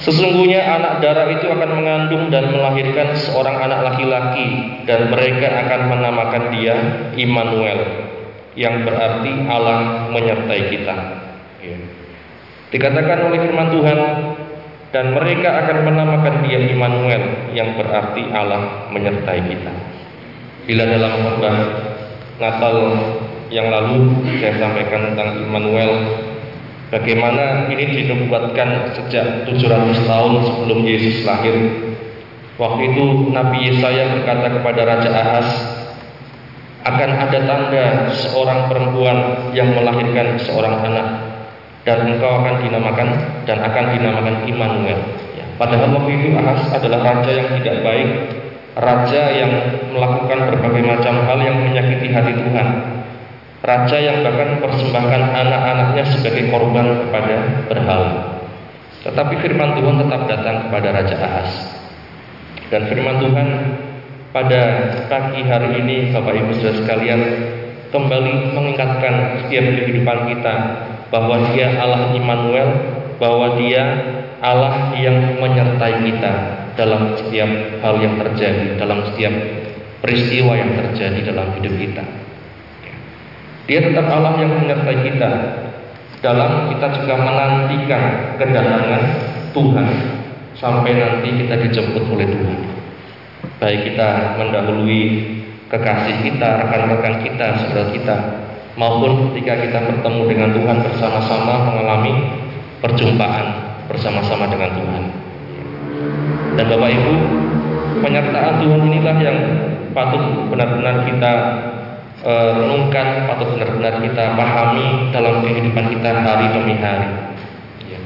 Sesungguhnya 0.00 0.64
anak 0.64 1.04
darah 1.04 1.28
itu 1.28 1.44
akan 1.44 1.70
mengandung 1.76 2.32
dan 2.32 2.48
melahirkan 2.48 3.12
seorang 3.20 3.60
anak 3.60 3.84
laki-laki 3.84 4.48
dan 4.88 5.12
mereka 5.12 5.52
akan 5.66 5.80
menamakan 5.92 6.44
dia 6.56 6.76
Immanuel 7.20 8.08
yang 8.56 8.80
berarti 8.88 9.32
Allah 9.44 10.08
menyertai 10.08 10.62
kita. 10.72 10.96
Ya. 11.60 11.76
Dikatakan 12.72 13.28
oleh 13.28 13.38
firman 13.44 13.68
Tuhan 13.68 13.98
dan 14.88 15.12
mereka 15.12 15.68
akan 15.68 15.78
menamakan 15.84 16.34
dia 16.48 16.58
Immanuel 16.64 17.52
yang 17.52 17.76
berarti 17.76 18.24
Allah 18.32 18.88
menyertai 18.88 19.40
kita. 19.52 19.72
Bila 20.64 20.88
dalam 20.88 21.12
khotbah 21.28 21.56
Natal 22.40 22.76
yang 23.52 23.68
lalu 23.68 24.16
saya 24.40 24.56
sampaikan 24.56 25.12
tentang 25.12 25.44
Immanuel 25.44 25.92
bagaimana 26.90 27.70
ini 27.70 28.04
dinubuatkan 28.04 28.92
sejak 28.98 29.46
700 29.46 30.10
tahun 30.10 30.32
sebelum 30.44 30.78
Yesus 30.84 31.22
lahir. 31.24 31.56
Waktu 32.60 32.92
itu 32.92 33.32
Nabi 33.32 33.72
Yesaya 33.72 34.12
berkata 34.12 34.60
kepada 34.60 34.80
Raja 34.84 35.10
Ahaz 35.10 35.48
akan 36.84 37.10
ada 37.16 37.38
tanda 37.48 37.84
seorang 38.12 38.68
perempuan 38.68 39.48
yang 39.56 39.72
melahirkan 39.72 40.36
seorang 40.44 40.84
anak 40.84 41.08
dan 41.88 42.04
engkau 42.04 42.44
akan 42.44 42.60
dinamakan 42.60 43.08
dan 43.48 43.64
akan 43.64 43.84
dinamakan 43.96 44.36
Immanuel. 44.44 45.00
Ya, 45.32 45.48
padahal 45.56 45.96
waktu 45.96 46.10
itu 46.20 46.28
Ahaz 46.36 46.68
adalah 46.76 47.00
raja 47.00 47.32
yang 47.32 47.48
tidak 47.56 47.80
baik 47.80 48.10
raja 48.78 49.22
yang 49.34 49.52
melakukan 49.90 50.38
berbagai 50.46 50.82
macam 50.86 51.14
hal 51.26 51.38
yang 51.42 51.58
menyakiti 51.58 52.08
hati 52.14 52.32
Tuhan, 52.38 52.68
raja 53.60 53.96
yang 54.00 54.24
bahkan 54.24 54.56
mempersembahkan 54.56 55.22
anak-anaknya 55.36 56.04
sebagai 56.16 56.48
korban 56.48 57.06
kepada 57.06 57.36
berhala. 57.68 58.12
Tetapi 59.00 59.34
firman 59.40 59.80
Tuhan 59.80 59.96
tetap 60.04 60.22
datang 60.28 60.56
kepada 60.68 60.88
Raja 60.92 61.16
Ahaz. 61.16 61.50
Dan 62.68 62.84
firman 62.92 63.16
Tuhan 63.16 63.48
pada 64.30 64.62
pagi 65.08 65.42
hari 65.42 65.80
ini 65.80 65.96
Bapak 66.12 66.36
Ibu 66.36 66.52
Saudara 66.60 66.76
sekalian 66.84 67.20
kembali 67.90 68.54
mengingatkan 68.54 69.42
setiap 69.42 69.64
kehidupan 69.72 70.18
kita 70.30 70.54
bahwa 71.10 71.50
Dia 71.50 71.80
Allah 71.80 72.12
Immanuel, 72.14 72.68
bahwa 73.18 73.58
Dia 73.58 73.84
Allah 74.40 74.94
yang 74.96 75.40
menyertai 75.40 76.06
kita 76.06 76.32
dalam 76.78 77.16
setiap 77.18 77.50
hal 77.82 77.94
yang 77.98 78.16
terjadi, 78.20 78.78
dalam 78.78 79.04
setiap 79.10 79.32
peristiwa 80.00 80.56
yang 80.56 80.76
terjadi 80.76 81.34
dalam 81.34 81.56
hidup 81.56 81.74
kita. 81.76 82.19
Dia 83.70 83.86
tetap 83.86 84.10
Allah 84.10 84.34
yang 84.42 84.50
menyertai 84.58 84.98
kita 84.98 85.30
dalam 86.18 86.74
kita 86.74 86.90
juga 86.90 87.14
menantikan 87.22 88.34
kedatangan 88.34 89.02
Tuhan 89.54 89.88
sampai 90.58 90.98
nanti 90.98 91.30
kita 91.38 91.54
dijemput 91.54 92.02
oleh 92.10 92.26
Tuhan. 92.26 92.58
Baik 93.62 93.94
kita 93.94 94.34
mendahului 94.42 95.02
kekasih 95.70 96.18
kita, 96.26 96.66
rekan-rekan 96.66 97.22
kita, 97.22 97.46
saudara 97.62 97.94
kita, 97.94 98.16
maupun 98.74 99.30
ketika 99.30 99.62
kita 99.62 99.78
bertemu 99.86 100.22
dengan 100.26 100.50
Tuhan 100.50 100.76
bersama-sama 100.90 101.70
mengalami 101.70 102.12
perjumpaan 102.82 103.46
bersama-sama 103.86 104.50
dengan 104.50 104.70
Tuhan. 104.74 105.02
Dan 106.58 106.64
Bapak 106.74 106.90
Ibu, 106.90 107.14
penyertaan 108.02 108.54
Tuhan 108.66 108.80
inilah 108.82 109.16
yang 109.22 109.38
patut 109.94 110.50
benar-benar 110.50 111.06
kita 111.06 111.32
e, 112.20 112.32
renungkan, 112.32 113.28
patut 113.28 113.56
benar-benar 113.56 114.00
kita 114.00 114.24
pahami 114.36 115.12
dalam 115.12 115.44
kehidupan 115.44 115.84
kita 115.92 116.10
hari 116.20 116.46
demi 116.52 116.74
hari. 116.76 117.10
Ya. 117.88 118.00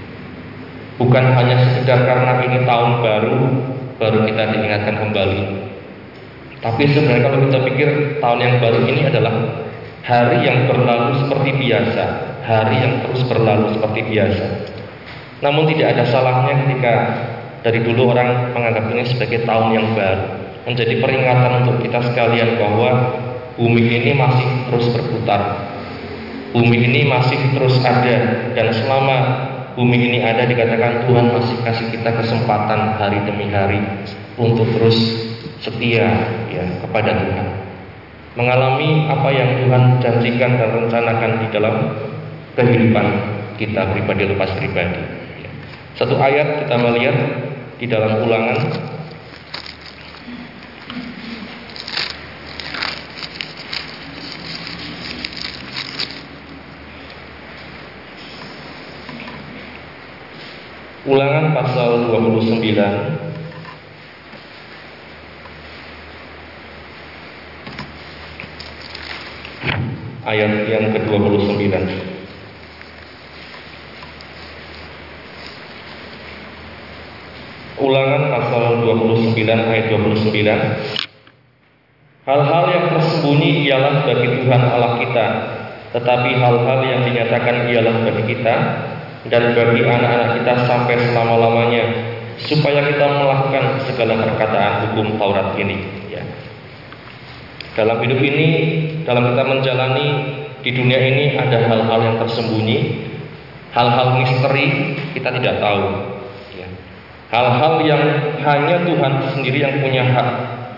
Bukan 0.99 1.25
hanya 1.35 1.57
sekedar 1.63 2.07
karena 2.07 2.33
ini 2.43 2.59
tahun 2.63 2.91
baru, 3.03 3.39
baru 3.99 4.19
kita 4.27 4.43
diingatkan 4.55 4.95
kembali. 4.99 5.41
Tapi 6.65 6.83
sebenarnya 6.89 7.23
kalau 7.29 7.39
kita 7.45 7.59
pikir 7.69 7.89
tahun 8.25 8.39
yang 8.41 8.55
baru 8.57 8.79
ini 8.89 9.03
adalah 9.05 9.35
hari 10.01 10.39
yang 10.49 10.65
berlalu 10.65 11.21
seperti 11.21 11.51
biasa, 11.61 12.05
hari 12.45 12.77
yang 12.81 12.95
terus 13.05 13.21
berlalu 13.29 13.77
seperti 13.77 14.01
biasa. 14.09 14.45
Namun 15.45 15.69
tidak 15.69 15.93
ada 15.93 16.05
salahnya 16.09 16.65
ketika 16.65 16.95
dari 17.65 17.81
dulu 17.85 18.17
orang 18.17 18.53
menganggap 18.57 18.93
ini 18.93 19.05
sebagai 19.09 19.45
tahun 19.45 19.77
yang 19.77 19.87
baru, 19.93 20.25
menjadi 20.65 20.95
peringatan 21.01 21.53
untuk 21.65 21.77
kita 21.85 22.01
sekalian 22.13 22.57
bahwa 22.57 22.91
bumi 23.59 23.83
ini 23.83 24.13
masih 24.19 24.49
terus 24.71 24.87
berputar. 24.95 25.71
Bumi 26.55 26.87
ini 26.87 27.11
masih 27.11 27.39
terus 27.55 27.83
ada 27.83 28.51
dan 28.55 28.71
selama 28.71 29.17
bumi 29.75 29.99
ini 29.99 30.19
ada 30.23 30.47
dikatakan 30.47 31.11
Tuhan 31.11 31.35
masih 31.35 31.57
kasih 31.67 31.87
kita 31.91 32.15
kesempatan 32.15 32.95
hari 32.95 33.19
demi 33.27 33.51
hari 33.51 33.83
untuk 34.39 34.71
terus 34.79 34.95
setia 35.59 36.07
ya 36.51 36.65
kepada 36.83 37.11
Tuhan. 37.11 37.49
Mengalami 38.35 39.07
apa 39.11 39.29
yang 39.31 39.51
Tuhan 39.63 39.83
janjikan 40.03 40.59
dan 40.59 40.71
rencanakan 40.75 41.31
di 41.43 41.47
dalam 41.55 41.75
kehidupan 42.59 43.07
kita 43.59 43.95
pribadi 43.95 44.23
lepas 44.31 44.51
pribadi. 44.59 45.03
Satu 45.95 46.19
ayat 46.19 46.67
kita 46.67 46.75
melihat 46.75 47.17
di 47.79 47.87
dalam 47.87 48.23
ulangan 48.27 48.59
Ulangan 61.05 61.53
pasal 61.53 62.09
29 62.09 62.65
ayat 70.25 70.53
yang 70.65 70.97
ke-29. 70.97 71.61
Ulangan 77.85 78.23
pasal 78.33 78.81
29 78.81 79.37
ayat 79.45 79.87
29. 79.93 80.33
Hal-hal 82.25 82.65
yang 82.73 82.87
tersembunyi 82.97 83.69
ialah 83.69 84.09
bagi 84.09 84.41
Tuhan 84.41 84.63
Allah 84.73 84.97
kita, 85.05 85.27
tetapi 85.93 86.31
hal-hal 86.33 86.81
yang 86.89 87.05
dinyatakan 87.05 87.69
ialah 87.69 88.09
bagi 88.09 88.25
kita 88.33 88.57
dan 89.33 89.57
bagi 89.57 89.81
anak-anak 89.81 90.41
kita 90.41 90.53
sampai 90.69 91.01
selama-lamanya, 91.01 91.85
supaya 92.45 92.85
kita 92.85 93.07
melakukan 93.09 93.65
segala 93.89 94.21
perkataan 94.21 94.75
hukum 94.91 95.17
Taurat 95.17 95.57
ini. 95.57 95.81
Ya. 96.13 96.21
Dalam 97.73 98.05
hidup 98.05 98.21
ini, 98.21 98.49
dalam 99.09 99.33
kita 99.33 99.43
menjalani 99.49 100.07
di 100.61 100.71
dunia 100.77 101.01
ini 101.01 101.41
ada 101.41 101.57
hal-hal 101.57 102.01
yang 102.05 102.17
tersembunyi, 102.21 102.79
hal-hal 103.73 104.21
misteri 104.21 104.97
kita 105.17 105.33
tidak 105.41 105.57
tahu. 105.57 105.85
Ya. 106.61 106.69
Hal-hal 107.33 107.75
yang 107.89 108.03
hanya 108.45 108.77
Tuhan 108.85 109.13
sendiri 109.33 109.59
yang 109.65 109.81
punya 109.81 110.05
hak 110.05 110.29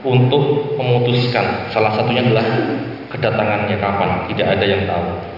untuk 0.06 0.78
memutuskan. 0.78 1.66
Salah 1.74 1.98
satunya 1.98 2.22
adalah 2.22 2.46
kedatangannya 3.10 3.74
kapan, 3.74 4.10
tidak 4.30 4.46
ada 4.54 4.64
yang 4.64 4.82
tahu. 4.86 5.35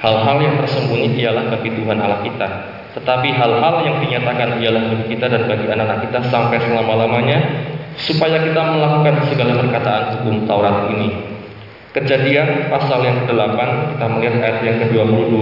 Hal-hal 0.00 0.36
yang 0.40 0.56
tersembunyi 0.64 1.20
ialah 1.20 1.52
bagi 1.52 1.76
Tuhan 1.76 2.00
Allah 2.00 2.24
kita. 2.24 2.48
Tetapi 2.96 3.28
hal-hal 3.36 3.74
yang 3.84 3.96
dinyatakan 4.00 4.56
ialah 4.58 4.82
bagi 4.88 5.06
kita 5.14 5.28
dan 5.28 5.44
bagi 5.44 5.68
anak-anak 5.68 6.08
kita 6.08 6.18
sampai 6.32 6.58
selama-lamanya 6.58 7.38
supaya 8.00 8.40
kita 8.40 8.58
melakukan 8.58 9.28
segala 9.28 9.60
perkataan 9.60 10.04
hukum 10.18 10.48
Taurat 10.48 10.88
ini. 10.96 11.08
Kejadian 11.92 12.72
pasal 12.72 13.02
yang 13.04 13.28
ke-8 13.28 13.58
kita 13.94 14.06
melihat 14.08 14.34
ayat 14.40 14.58
yang 14.64 14.76
ke-22. 14.88 15.36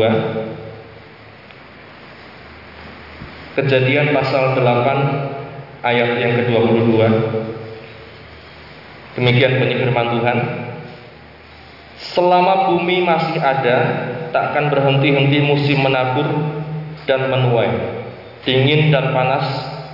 Kejadian 3.63 4.07
pasal 4.11 4.59
8 4.59 5.87
ayat 5.87 6.11
yang 6.19 6.33
ke-22. 6.43 6.95
Demikian 9.19 9.53
bunyi 9.59 9.77
Tuhan. 9.87 10.39
Selama 11.99 12.71
bumi 12.71 13.03
masih 13.03 13.43
ada, 13.43 13.79
takkan 14.31 14.69
berhenti-henti 14.73 15.39
musim 15.45 15.81
menabur 15.81 16.27
dan 17.09 17.33
menuai, 17.33 17.73
dingin 18.45 18.93
dan 18.93 19.17
panas, 19.17 19.47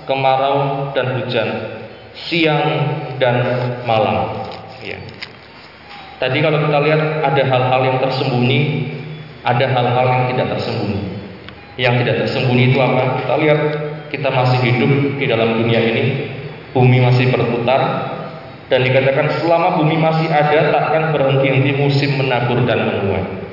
kemarau 0.03 0.91
dan 0.91 1.19
hujan, 1.19 1.49
siang 2.15 2.63
dan 3.19 3.35
malam. 3.87 4.47
Ya. 4.83 4.99
Tadi 6.19 6.37
kalau 6.39 6.63
kita 6.63 6.79
lihat 6.79 7.01
ada 7.23 7.43
hal-hal 7.43 7.81
yang 7.83 7.97
tersembunyi, 7.99 8.59
ada 9.43 9.65
hal-hal 9.67 10.05
yang 10.07 10.23
tidak 10.31 10.47
tersembunyi. 10.57 11.01
Yang 11.75 11.95
tidak 12.03 12.15
tersembunyi 12.23 12.63
itu 12.71 12.79
apa? 12.79 13.19
Kita 13.19 13.33
lihat 13.35 13.59
kita 14.09 14.29
masih 14.31 14.59
hidup 14.63 14.91
di 15.19 15.25
dalam 15.27 15.59
dunia 15.59 15.79
ini, 15.83 16.03
bumi 16.71 17.03
masih 17.03 17.35
berputar, 17.35 17.81
dan 18.71 18.79
dikatakan 18.81 19.27
selama 19.43 19.77
bumi 19.77 19.99
masih 19.99 20.27
ada 20.31 20.71
takkan 20.71 21.11
berhenti-henti 21.11 21.71
musim 21.77 22.15
menabur 22.17 22.63
dan 22.63 22.79
menuai. 22.89 23.44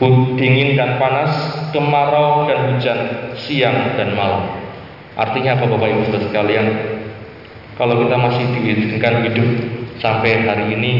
Dingin 0.00 0.80
dan 0.80 0.96
panas, 0.96 1.32
kemarau 1.76 2.48
dan 2.48 2.72
hujan, 2.72 2.98
siang 3.36 4.00
dan 4.00 4.16
malam. 4.16 4.48
Artinya 5.12 5.60
apa 5.60 5.68
Bapak 5.68 5.88
Ibu 5.92 6.02
Saudara 6.08 6.24
sekalian? 6.32 6.66
Kalau 7.76 8.00
kita 8.00 8.16
masih 8.16 8.44
diizinkan 8.56 9.28
hidup 9.28 9.48
sampai 10.00 10.48
hari 10.48 10.72
ini 10.72 10.92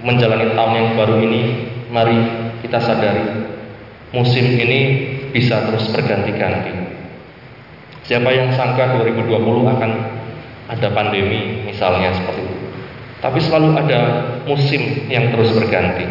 menjalani 0.00 0.56
tahun 0.56 0.72
yang 0.72 0.88
baru 0.96 1.16
ini, 1.20 1.42
mari 1.92 2.16
kita 2.64 2.80
sadari 2.80 3.44
musim 4.16 4.56
ini 4.56 4.80
bisa 5.34 5.68
terus 5.68 5.90
berganti-ganti. 5.92 6.72
Siapa 8.08 8.30
yang 8.32 8.56
sangka 8.56 9.00
2020 9.04 9.36
akan 9.68 9.90
ada 10.72 10.88
pandemi 10.96 11.66
misalnya 11.68 12.14
seperti 12.16 12.40
itu. 12.40 12.56
Tapi 13.20 13.38
selalu 13.40 13.68
ada 13.80 14.00
musim 14.48 15.08
yang 15.12 15.32
terus 15.32 15.52
berganti. 15.56 16.04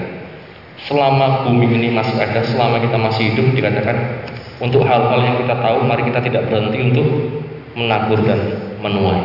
Selama 0.84 1.48
bumi 1.48 1.72
ini 1.72 1.96
masih 1.96 2.20
ada, 2.20 2.44
selama 2.44 2.84
kita 2.84 3.00
masih 3.00 3.32
hidup 3.32 3.56
dikatakan 3.56 3.96
untuk 4.60 4.84
hal-hal 4.84 5.20
yang 5.24 5.40
kita 5.40 5.56
tahu, 5.56 5.88
mari 5.88 6.04
kita 6.08 6.20
tidak 6.20 6.52
berhenti 6.52 6.80
untuk 6.92 7.08
menabur 7.74 8.20
dan 8.28 8.40
menuai. 8.84 9.24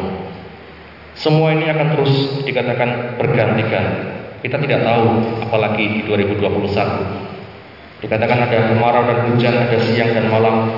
Semua 1.18 1.51
ini 1.51 1.66
akan 1.66 1.99
terus 1.99 2.47
dikatakan 2.47 3.18
bergantikan. 3.18 4.14
Kita 4.38 4.55
tidak 4.62 4.87
tahu 4.87 5.18
apalagi 5.42 5.99
di 5.99 6.01
2021. 6.07 8.07
Dikatakan 8.07 8.38
ada 8.47 8.59
kemarau 8.71 9.03
dan 9.03 9.18
hujan, 9.27 9.55
ada 9.59 9.79
siang 9.83 10.14
dan 10.14 10.31
malam, 10.31 10.71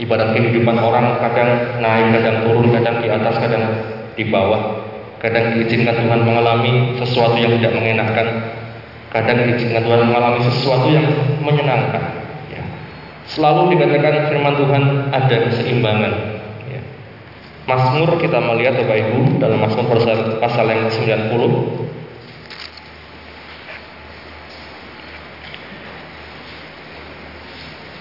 Ibarat 0.00 0.32
kehidupan 0.32 0.80
orang 0.80 1.20
kadang 1.20 1.76
naik, 1.78 2.16
kadang 2.16 2.36
turun, 2.48 2.72
kadang 2.72 2.96
di 3.04 3.08
atas, 3.12 3.36
kadang 3.36 3.64
di 4.16 4.24
bawah. 4.32 4.88
Kadang 5.20 5.54
diizinkan 5.54 5.94
Tuhan 5.94 6.20
mengalami 6.24 6.96
sesuatu 6.98 7.36
yang 7.36 7.60
tidak 7.60 7.76
mengenakan. 7.76 8.28
Kadang 9.12 9.44
diizinkan 9.44 9.84
Tuhan 9.84 10.08
mengalami 10.08 10.40
sesuatu 10.48 10.88
yang 10.88 11.04
menyenangkan. 11.44 12.24
Ya. 12.48 12.64
Selalu 13.28 13.76
dikatakan 13.76 14.32
firman 14.32 14.56
Tuhan 14.56 14.82
ada 15.12 15.36
keseimbangan. 15.52 16.12
Ya. 16.72 16.80
Mazmur 17.68 18.16
kita 18.16 18.40
melihat 18.40 18.80
Bapak 18.80 18.96
Ibu 19.04 19.36
dalam 19.36 19.60
Mazmur 19.60 19.84
pasal, 19.92 20.40
pasal 20.40 20.64
yang 20.72 20.88
90 20.88 21.28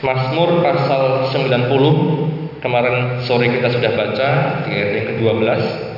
Mazmur 0.02 0.66
pasal 0.66 1.30
90 1.30 2.64
kemarin 2.64 3.22
sore 3.22 3.52
kita 3.54 3.70
sudah 3.70 3.92
baca 3.94 4.30
di 4.66 4.70
ayat 4.74 4.90
yang 4.98 5.06
ke-12. 5.14 5.91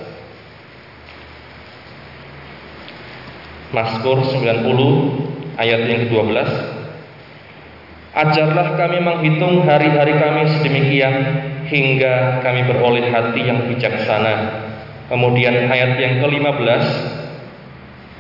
Mazmur 3.74 4.22
90 4.22 5.58
ayat 5.58 5.82
yang 5.90 6.06
ke-12. 6.06 6.38
Ajarlah 8.14 8.78
kami 8.78 9.02
menghitung 9.02 9.66
hari-hari 9.66 10.14
kami 10.22 10.46
sedemikian 10.46 11.16
hingga 11.66 12.46
kami 12.46 12.70
beroleh 12.70 13.10
hati 13.10 13.42
yang 13.50 13.66
bijaksana. 13.66 14.62
Kemudian 15.10 15.74
ayat 15.74 15.98
yang 15.98 16.22
ke-15 16.22 16.86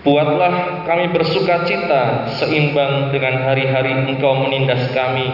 Buatlah 0.03 0.83
kami 0.83 1.15
bersuka 1.15 1.63
cita 1.63 2.27
seimbang 2.35 3.15
dengan 3.15 3.47
hari-hari 3.47 4.03
engkau 4.03 4.35
menindas 4.35 4.91
kami 4.91 5.31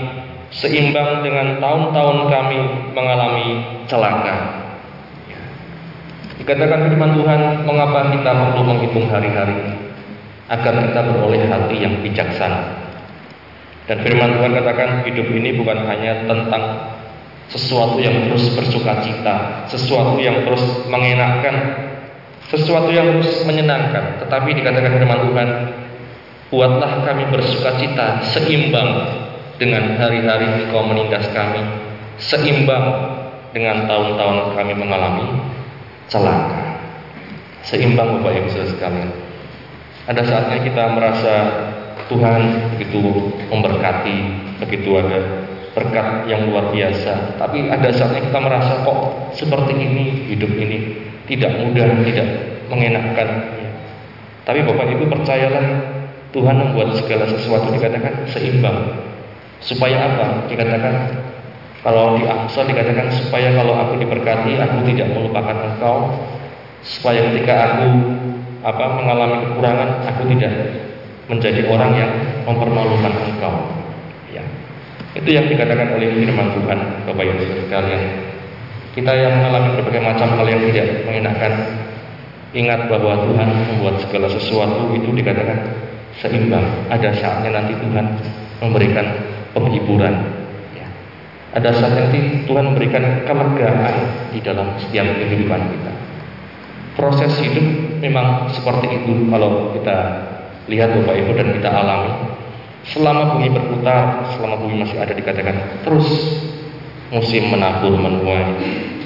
seimbang 0.53 1.25
dengan 1.25 1.57
tahun-tahun 1.57 2.17
kami 2.29 2.59
mengalami 2.93 3.49
celaka. 3.89 4.61
Dikatakan 6.37 6.85
firman 6.85 7.17
Tuhan, 7.17 7.41
mengapa 7.65 8.13
kita 8.13 8.29
perlu 8.29 8.61
menghitung 8.61 9.09
hari-hari 9.09 9.88
agar 10.49 10.73
kita 10.89 11.01
beroleh 11.13 11.45
hati 11.45 11.75
yang 11.77 12.01
bijaksana. 12.01 12.89
Dan 13.85 14.05
firman 14.05 14.37
Tuhan 14.37 14.51
katakan 14.53 14.89
hidup 15.05 15.27
ini 15.33 15.57
bukan 15.57 15.85
hanya 15.85 16.25
tentang 16.29 16.93
sesuatu 17.49 17.97
yang 17.97 18.29
terus 18.29 18.53
bersuka 18.53 19.01
cita, 19.01 19.65
sesuatu 19.65 20.21
yang 20.21 20.45
terus 20.45 20.61
mengenakkan, 20.85 21.55
sesuatu 22.53 22.93
yang 22.93 23.17
terus 23.17 23.41
menyenangkan, 23.45 24.21
tetapi 24.21 24.53
dikatakan 24.53 24.93
firman 25.01 25.19
Tuhan, 25.25 25.49
buatlah 26.49 27.05
kami 27.05 27.29
bersuka 27.29 27.77
cita 27.77 28.25
seimbang 28.33 28.89
dengan 29.61 29.97
hari-hari 30.01 30.65
engkau 30.65 30.81
menindas 30.81 31.29
kami 31.29 31.61
seimbang 32.17 32.85
dengan 33.53 33.85
tahun-tahun 33.85 34.57
kami 34.57 34.73
mengalami 34.73 35.27
celaka 36.09 36.79
seimbang 37.67 38.23
Bapak 38.23 38.39
Ibu 38.39 38.49
sekalian 38.49 39.28
ada 40.07 40.21
saatnya 40.23 40.63
kita 40.63 40.83
merasa 40.95 41.35
Tuhan 42.07 42.71
begitu 42.77 42.99
memberkati 43.51 44.17
begitu 44.59 44.89
ada 44.99 45.19
berkat 45.73 46.27
yang 46.27 46.49
luar 46.49 46.73
biasa. 46.73 47.39
Tapi 47.39 47.69
ada 47.71 47.89
saatnya 47.93 48.27
kita 48.27 48.39
merasa 48.41 48.83
kok 48.83 49.31
seperti 49.37 49.73
ini 49.77 50.27
hidup 50.33 50.51
ini 50.57 50.77
tidak 51.29 51.55
mudah 51.61 51.87
tidak 52.03 52.27
mengenakkan. 52.67 53.29
Tapi 54.43 54.59
Bapak 54.65 54.87
Ibu 54.97 55.05
percayalah 55.07 55.65
Tuhan 56.33 56.55
membuat 56.57 56.97
segala 56.97 57.25
sesuatu 57.29 57.69
dikatakan 57.69 58.25
seimbang. 58.33 58.97
Supaya 59.61 60.09
apa? 60.09 60.49
Dikatakan 60.49 60.93
kalau 61.79 62.19
di 62.19 62.25
Amsal 62.27 62.67
dikatakan 62.67 63.07
supaya 63.13 63.55
kalau 63.55 63.75
aku 63.77 64.01
diberkati 64.01 64.57
aku 64.57 64.77
tidak 64.93 65.07
melupakan 65.13 65.57
engkau. 65.73 66.17
Supaya 66.79 67.27
ketika 67.29 67.53
aku 67.75 67.87
apa 68.59 68.85
mengalami 68.99 69.47
kekurangan 69.47 69.89
aku 70.03 70.21
tidak 70.35 70.53
menjadi 71.31 71.61
orang 71.71 71.91
yang 71.95 72.11
mempermalukan 72.43 73.13
engkau 73.31 73.53
ya 74.33 74.43
Itu 75.15 75.29
yang 75.29 75.49
dikatakan 75.49 75.97
oleh 75.97 76.13
firman 76.13 76.53
Tuhan, 76.53 76.79
Bapak 77.09 77.23
Ibu 77.25 77.65
sekalian. 77.65 78.03
Kita 78.93 79.09
yang 79.09 79.41
mengalami 79.41 79.77
berbagai 79.77 80.01
macam 80.05 80.37
hal 80.37 80.45
yang 80.45 80.61
tidak 80.69 80.87
mengenakan, 81.05 81.53
ingat 82.53 82.89
bahwa 82.89 83.17
Tuhan 83.25 83.49
membuat 83.73 83.95
segala 84.05 84.27
sesuatu 84.29 84.93
itu 84.93 85.09
dikatakan 85.13 85.65
seimbang. 86.21 86.65
Ada 86.93 87.09
saatnya 87.17 87.57
nanti 87.57 87.73
Tuhan 87.77 88.05
memberikan 88.61 89.05
penghiburan. 89.57 90.13
Ya. 90.77 90.87
Ada 91.57 91.69
saat 91.73 91.93
nanti 91.97 92.45
Tuhan 92.45 92.73
memberikan 92.73 93.25
kelegaan 93.25 93.95
di 94.29 94.39
dalam 94.45 94.77
setiap 94.77 95.05
kehidupan 95.09 95.61
kita. 95.73 95.91
Proses 96.99 97.31
hidup 97.39 97.63
memang 98.03 98.51
seperti 98.51 98.91
itu 98.91 99.31
kalau 99.31 99.71
kita 99.71 99.97
lihat 100.67 100.91
Bapak 100.99 101.15
Ibu 101.15 101.31
dan 101.31 101.47
kita 101.55 101.69
alami. 101.71 102.11
Selama 102.91 103.39
bumi 103.39 103.47
berputar, 103.55 104.27
selama 104.35 104.59
bumi 104.59 104.83
masih 104.83 104.99
ada 104.99 105.15
dikatakan 105.15 105.83
terus 105.87 106.07
musim 107.07 107.47
menabur 107.47 107.95
menuai, 107.95 108.51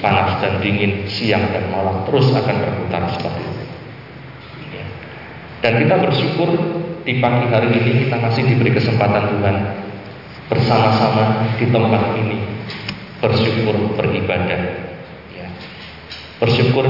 panas 0.02 0.42
dan 0.42 0.58
dingin, 0.58 1.06
siang 1.06 1.46
dan 1.54 1.70
malam 1.70 2.02
terus 2.10 2.34
akan 2.34 2.56
berputar 2.66 3.02
seperti 3.14 3.40
itu. 3.46 3.64
Ya. 4.74 4.86
Dan 5.62 5.72
kita 5.86 5.94
bersyukur 6.02 6.50
di 7.06 7.22
pagi 7.22 7.46
hari 7.46 7.68
ini 7.78 7.90
kita 8.10 8.16
masih 8.18 8.42
diberi 8.42 8.74
kesempatan 8.74 9.38
Tuhan 9.38 9.56
bersama-sama 10.50 11.54
di 11.62 11.66
tempat 11.70 12.02
ini 12.18 12.38
bersyukur 13.22 13.94
beribadah. 13.94 14.60
Ya. 15.30 15.46
Bersyukur 16.42 16.86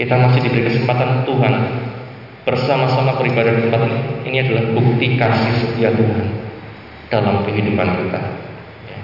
kita 0.00 0.16
masih 0.16 0.40
diberi 0.48 0.64
kesempatan 0.64 1.28
Tuhan 1.28 1.54
bersama-sama 2.48 3.20
beribadah 3.20 3.52
di 3.52 3.68
tempat 3.68 3.84
ini. 3.84 4.00
Ini 4.32 4.36
adalah 4.48 4.64
bukti 4.72 5.06
kasih 5.20 5.52
setia 5.60 5.92
Tuhan 5.92 6.24
dalam 7.12 7.44
kehidupan 7.44 7.84
kita. 7.84 8.20
Ya. 8.88 8.98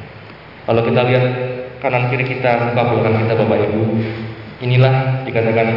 Kalau 0.64 0.80
kita 0.88 1.00
lihat 1.04 1.24
kanan 1.84 2.08
kiri 2.08 2.24
kita, 2.24 2.72
muka 2.72 2.82
belakang 2.88 3.28
kita 3.28 3.34
Bapak 3.36 3.58
Ibu, 3.68 3.82
inilah 4.64 5.20
dikatakan 5.28 5.68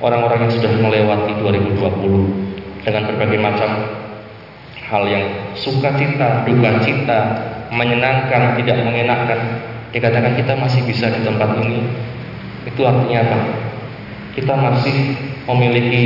orang-orang 0.00 0.48
yang 0.48 0.52
sudah 0.56 0.72
melewati 0.80 1.32
2020 1.36 2.80
dengan 2.88 3.02
berbagai 3.12 3.38
macam 3.44 3.70
hal 4.88 5.04
yang 5.04 5.52
sukacita, 5.52 6.48
duka 6.48 6.70
cita, 6.80 7.20
menyenangkan, 7.68 8.56
tidak 8.56 8.76
menyenangkan, 8.88 9.40
dikatakan 9.92 10.32
kita 10.32 10.56
masih 10.56 10.80
bisa 10.88 11.12
di 11.12 11.20
tempat 11.20 11.60
ini. 11.60 11.84
Itu 12.64 12.88
artinya 12.88 13.20
apa? 13.20 13.71
Kita 14.32 14.54
masih 14.56 14.96
memiliki 15.44 16.02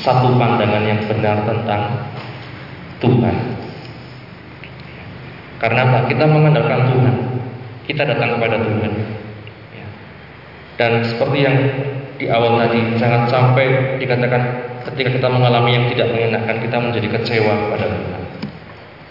satu 0.00 0.36
pandangan 0.36 0.84
yang 0.84 1.00
benar 1.04 1.44
tentang 1.44 1.82
Tuhan. 3.04 3.36
Karena 5.60 5.80
apa? 5.88 5.98
Kita 6.08 6.24
mengandalkan 6.24 6.80
Tuhan. 6.92 7.14
Kita 7.84 8.02
datang 8.08 8.40
kepada 8.40 8.56
Tuhan. 8.64 8.92
Dan 10.74 10.92
seperti 11.06 11.38
yang 11.44 11.56
di 12.18 12.26
awal 12.26 12.58
tadi, 12.66 12.98
jangan 12.98 13.30
sampai 13.30 13.96
dikatakan 14.00 14.42
ketika 14.92 15.20
kita 15.20 15.28
mengalami 15.30 15.70
yang 15.76 15.86
tidak 15.92 16.08
mengenakan 16.12 16.56
kita 16.58 16.76
menjadi 16.80 17.08
kecewa 17.18 17.54
pada 17.70 17.86
Tuhan 17.88 18.24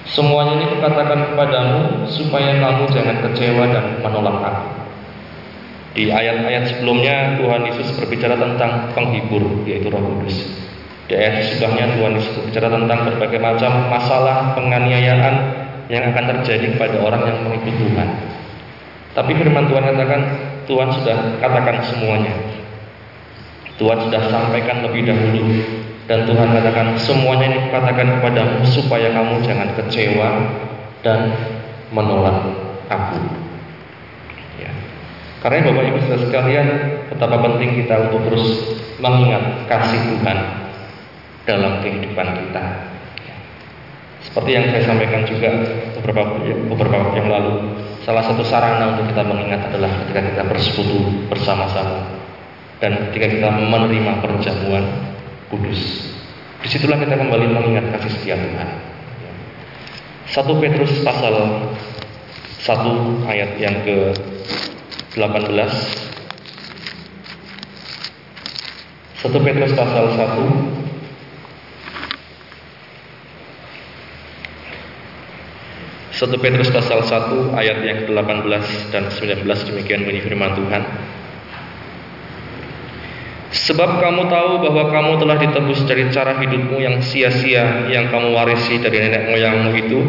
Semuanya 0.09 0.57
ini 0.57 0.67
kukatakan 0.73 1.33
kepadamu 1.33 2.09
supaya 2.09 2.57
kamu 2.57 2.85
jangan 2.89 3.17
kecewa 3.29 3.65
dan 3.69 3.85
menolak 4.01 4.41
aku. 4.41 4.69
Di 5.93 6.09
ayat-ayat 6.09 6.65
sebelumnya 6.73 7.37
Tuhan 7.37 7.69
Yesus 7.69 7.93
berbicara 8.01 8.41
tentang 8.41 8.89
penghibur 8.97 9.45
yaitu 9.69 9.93
Roh 9.93 10.01
Kudus. 10.01 10.49
Di 11.09 11.15
ayat 11.17 11.45
sebelumnya 11.45 11.93
Tuhan 11.93 12.13
Yesus 12.17 12.33
berbicara 12.41 12.69
tentang 12.73 12.99
berbagai 13.05 13.41
macam 13.41 13.73
masalah 13.93 14.57
penganiayaan 14.57 15.35
yang 15.93 16.09
akan 16.13 16.25
terjadi 16.41 16.77
kepada 16.77 17.05
orang 17.05 17.29
yang 17.29 17.39
mengikut 17.45 17.75
Tuhan. 17.77 18.09
Tapi 19.13 19.33
firman 19.37 19.65
Tuhan 19.69 19.85
katakan, 19.93 20.21
Tuhan 20.69 20.89
sudah 21.01 21.17
katakan 21.41 21.77
semuanya. 21.85 22.33
Tuhan 23.77 23.99
sudah 24.09 24.23
sampaikan 24.33 24.85
lebih 24.89 25.07
dahulu 25.07 25.78
dan 26.09 26.25
Tuhan 26.25 26.49
katakan 26.57 26.97
semuanya 26.97 27.53
ini 27.53 27.59
katakan 27.69 28.17
kepadamu 28.17 28.65
supaya 28.65 29.13
kamu 29.13 29.45
jangan 29.45 29.69
kecewa 29.77 30.29
dan 31.05 31.37
menolak 31.93 32.49
aku. 32.89 33.21
Ya. 34.57 34.73
Karena 35.45 35.69
Bapak 35.69 35.85
Ibu 35.85 35.99
Saudara 36.09 36.25
sekalian, 36.25 36.67
betapa 37.13 37.37
penting 37.45 37.85
kita 37.85 38.09
untuk 38.09 38.25
terus 38.25 38.45
mengingat 39.05 39.69
kasih 39.69 40.01
Tuhan 40.17 40.39
dalam 41.45 41.85
kehidupan 41.85 42.29
kita. 42.41 42.65
Seperti 44.25 44.51
yang 44.57 44.65
saya 44.73 44.89
sampaikan 44.89 45.29
juga 45.29 45.51
beberapa 46.01 46.41
beberapa 46.73 46.97
waktu 47.05 47.17
yang 47.21 47.31
lalu, 47.37 47.53
salah 48.09 48.25
satu 48.25 48.41
sarana 48.49 48.97
untuk 48.97 49.13
kita 49.13 49.29
mengingat 49.29 49.69
adalah 49.69 49.93
ketika 50.05 50.21
kita 50.25 50.43
bersekutu 50.49 51.29
bersama-sama 51.29 52.17
dan 52.81 53.13
ketika 53.13 53.29
kita 53.29 53.49
menerima 53.53 54.25
perjamuan 54.25 54.85
kudus. 55.49 55.81
Di 56.65 56.69
situlah 56.69 56.99
kita 57.01 57.17
kembali 57.17 57.47
mengingat 57.53 57.93
kasih 57.97 58.13
setia 58.19 58.37
Tuhan. 58.37 58.69
1 60.29 60.45
Petrus 60.61 60.93
pasal 61.01 61.35
1 62.61 63.33
ayat 63.33 63.57
yang 63.57 63.81
ke 63.81 64.13
18 65.17 65.49
1 69.25 69.47
Petrus 69.47 69.73
pasal 69.73 70.05
1 70.15 70.79
1 76.19 76.35
Petrus 76.43 76.69
pasal 76.75 76.99
1 77.07 77.55
ayat 77.55 77.79
yang 77.87 77.99
ke-18 78.11 78.91
dan 78.91 79.07
19 79.07 79.47
demikian 79.47 80.03
bunyi 80.03 80.19
firman 80.19 80.51
Tuhan. 80.59 80.83
Sebab 83.69 84.01
kamu 84.01 84.33
tahu 84.33 84.65
bahwa 84.65 84.85
kamu 84.89 85.13
telah 85.21 85.37
ditebus 85.45 85.85
dari 85.85 86.09
cara 86.09 86.41
hidupmu 86.41 86.81
yang 86.81 87.05
sia-sia 87.05 87.85
yang 87.93 88.09
kamu 88.09 88.33
warisi 88.33 88.81
dari 88.81 88.97
nenek 88.97 89.29
moyangmu 89.29 89.71
itu 89.77 90.01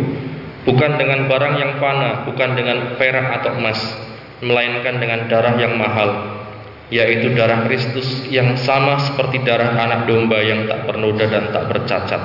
bukan 0.64 0.96
dengan 0.96 1.28
barang 1.28 1.60
yang 1.60 1.76
fana, 1.76 2.24
bukan 2.24 2.56
dengan 2.56 2.96
perak 2.96 3.44
atau 3.44 3.60
emas, 3.60 3.80
melainkan 4.40 5.04
dengan 5.04 5.28
darah 5.28 5.60
yang 5.60 5.76
mahal, 5.76 6.40
yaitu 6.88 7.36
darah 7.36 7.68
Kristus 7.68 8.32
yang 8.32 8.56
sama 8.56 8.96
seperti 9.12 9.44
darah 9.44 9.76
anak 9.76 10.08
domba 10.08 10.40
yang 10.40 10.64
tak 10.64 10.88
bernoda 10.88 11.28
dan 11.28 11.52
tak 11.52 11.68
bercacat. 11.68 12.22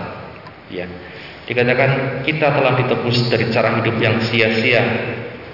Ya. 0.70 0.86
Dikatakan 1.50 2.22
kita 2.22 2.62
telah 2.62 2.78
ditebus 2.78 3.26
dari 3.26 3.50
cara 3.50 3.82
hidup 3.82 3.98
yang 3.98 4.22
sia-sia 4.22 4.82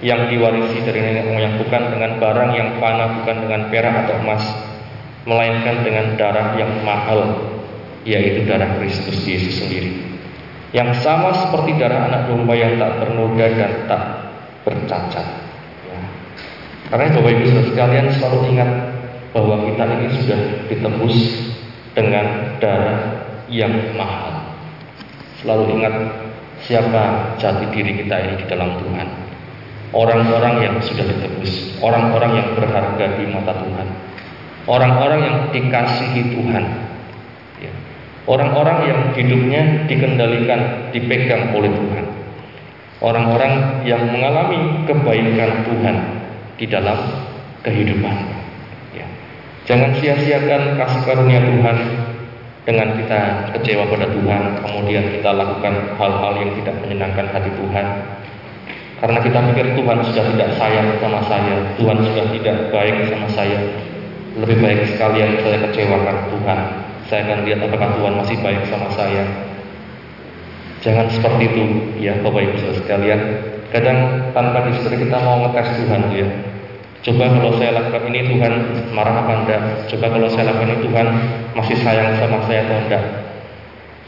yang 0.05 0.29
diwarisi 0.29 0.85
dari 0.85 1.01
nenek 1.01 1.25
moyang 1.25 1.57
bukan 1.57 1.89
dengan 1.89 2.21
barang 2.21 2.51
yang 2.53 2.69
fana, 2.77 3.21
bukan 3.21 3.37
dengan 3.49 3.61
perak 3.73 3.95
atau 4.05 4.17
emas, 4.21 4.45
melainkan 5.31 5.87
dengan 5.87 6.19
darah 6.19 6.59
yang 6.59 6.83
mahal, 6.83 7.39
yaitu 8.03 8.43
darah 8.51 8.83
Kristus 8.83 9.23
Yesus 9.23 9.63
sendiri. 9.63 9.95
Yang 10.75 11.07
sama 11.07 11.31
seperti 11.39 11.79
darah 11.79 12.11
anak 12.11 12.27
domba 12.27 12.59
yang 12.59 12.75
tak 12.83 12.99
bernoda 12.99 13.47
dan 13.55 13.73
tak 13.87 14.03
bercacat. 14.67 15.27
Ya. 15.87 16.01
Karena 16.91 17.15
Bapak 17.15 17.31
Ibu 17.31 17.43
Saudara 17.47 17.67
sekalian 17.71 18.07
selalu 18.19 18.39
ingat 18.55 18.71
bahwa 19.31 19.55
kita 19.71 19.85
ini 19.87 20.09
sudah 20.19 20.41
ditebus 20.67 21.17
dengan 21.95 22.27
darah 22.59 22.99
yang 23.47 23.71
mahal. 23.95 24.51
Selalu 25.43 25.79
ingat 25.79 25.95
siapa 26.67 27.35
jati 27.39 27.71
diri 27.71 28.03
kita 28.03 28.15
ini 28.19 28.35
di 28.43 28.47
dalam 28.51 28.79
Tuhan. 28.83 29.09
Orang-orang 29.91 30.55
yang 30.63 30.77
sudah 30.79 31.03
ditebus, 31.03 31.83
orang-orang 31.83 32.39
yang 32.39 32.49
berharga 32.55 33.07
di 33.19 33.27
mata 33.27 33.59
Tuhan, 33.59 33.89
orang-orang 34.71 35.21
yang 35.27 35.37
dikasihi 35.51 36.31
Tuhan, 36.31 36.65
ya. 37.59 37.73
orang-orang 38.31 38.79
yang 38.87 39.01
hidupnya 39.19 39.63
dikendalikan, 39.91 40.95
dipegang 40.95 41.51
oleh 41.51 41.75
Tuhan, 41.75 42.05
orang-orang 43.03 43.83
yang 43.83 44.07
mengalami 44.15 44.87
kebaikan 44.87 45.67
Tuhan 45.67 45.97
di 46.55 46.67
dalam 46.71 46.99
kehidupan. 47.67 48.17
Ya. 48.95 49.07
Jangan 49.67 49.91
sia-siakan 49.99 50.79
kasih 50.79 51.03
karunia 51.03 51.43
Tuhan 51.43 51.77
dengan 52.63 52.95
kita 52.95 53.51
kecewa 53.59 53.91
pada 53.91 54.07
Tuhan, 54.07 54.43
kemudian 54.63 55.05
kita 55.19 55.31
lakukan 55.35 55.99
hal-hal 55.99 56.33
yang 56.39 56.51
tidak 56.63 56.75
menyenangkan 56.87 57.27
hati 57.35 57.51
Tuhan. 57.59 57.87
Karena 59.01 59.19
kita 59.25 59.39
pikir 59.51 59.67
Tuhan 59.81 59.99
sudah 60.05 60.25
tidak 60.37 60.49
sayang 60.61 60.89
sama 61.01 61.25
saya, 61.25 61.57
Tuhan 61.81 61.99
sudah 62.05 62.25
tidak 62.37 62.57
baik 62.69 63.09
sama 63.09 63.27
saya. 63.33 63.90
Lebih 64.41 64.57
baik 64.57 64.81
sekalian 64.97 65.37
saya 65.45 65.59
kecewakan 65.69 66.17
Tuhan. 66.33 66.59
Saya 67.13 67.21
akan 67.29 67.39
lihat 67.45 67.61
apakah 67.61 67.93
Tuhan 68.01 68.15
masih 68.17 68.37
baik 68.41 68.63
sama 68.73 68.89
saya. 68.97 69.25
Jangan 70.81 71.13
seperti 71.13 71.45
itu, 71.53 71.65
ya 72.01 72.17
Bapak 72.25 72.41
Ibu 72.41 72.57
Saudara 72.57 72.81
sekalian. 72.81 73.21
Kadang 73.69 74.33
tanpa 74.33 74.65
disadari 74.65 75.05
kita 75.05 75.17
mau 75.21 75.45
ngetes 75.45 75.69
Tuhan, 75.77 76.03
ya. 76.17 76.29
Coba 77.01 77.33
kalau 77.33 77.53
saya 77.61 77.71
lakukan 77.77 78.03
ini 78.13 78.21
Tuhan 78.33 78.53
marah 78.97 79.25
apa 79.25 79.33
enggak? 79.45 79.61
Coba 79.93 80.07
kalau 80.09 80.29
saya 80.33 80.53
lakukan 80.53 80.69
ini 80.73 80.81
Tuhan 80.89 81.07
masih 81.53 81.77
sayang 81.85 82.17
sama 82.17 82.41
saya 82.49 82.65
atau 82.65 82.77
enggak? 82.81 83.05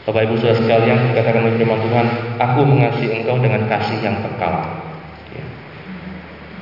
Bapak 0.09 0.21
Ibu 0.27 0.35
Saudara 0.41 0.57
sekalian 0.57 0.97
dikatakan 1.13 1.41
oleh 1.45 1.55
firman 1.61 1.79
Tuhan, 1.85 2.07
aku 2.41 2.59
mengasihi 2.65 3.21
engkau 3.21 3.37
dengan 3.37 3.61
kasih 3.69 3.97
yang 4.01 4.17
kekal. 4.19 4.82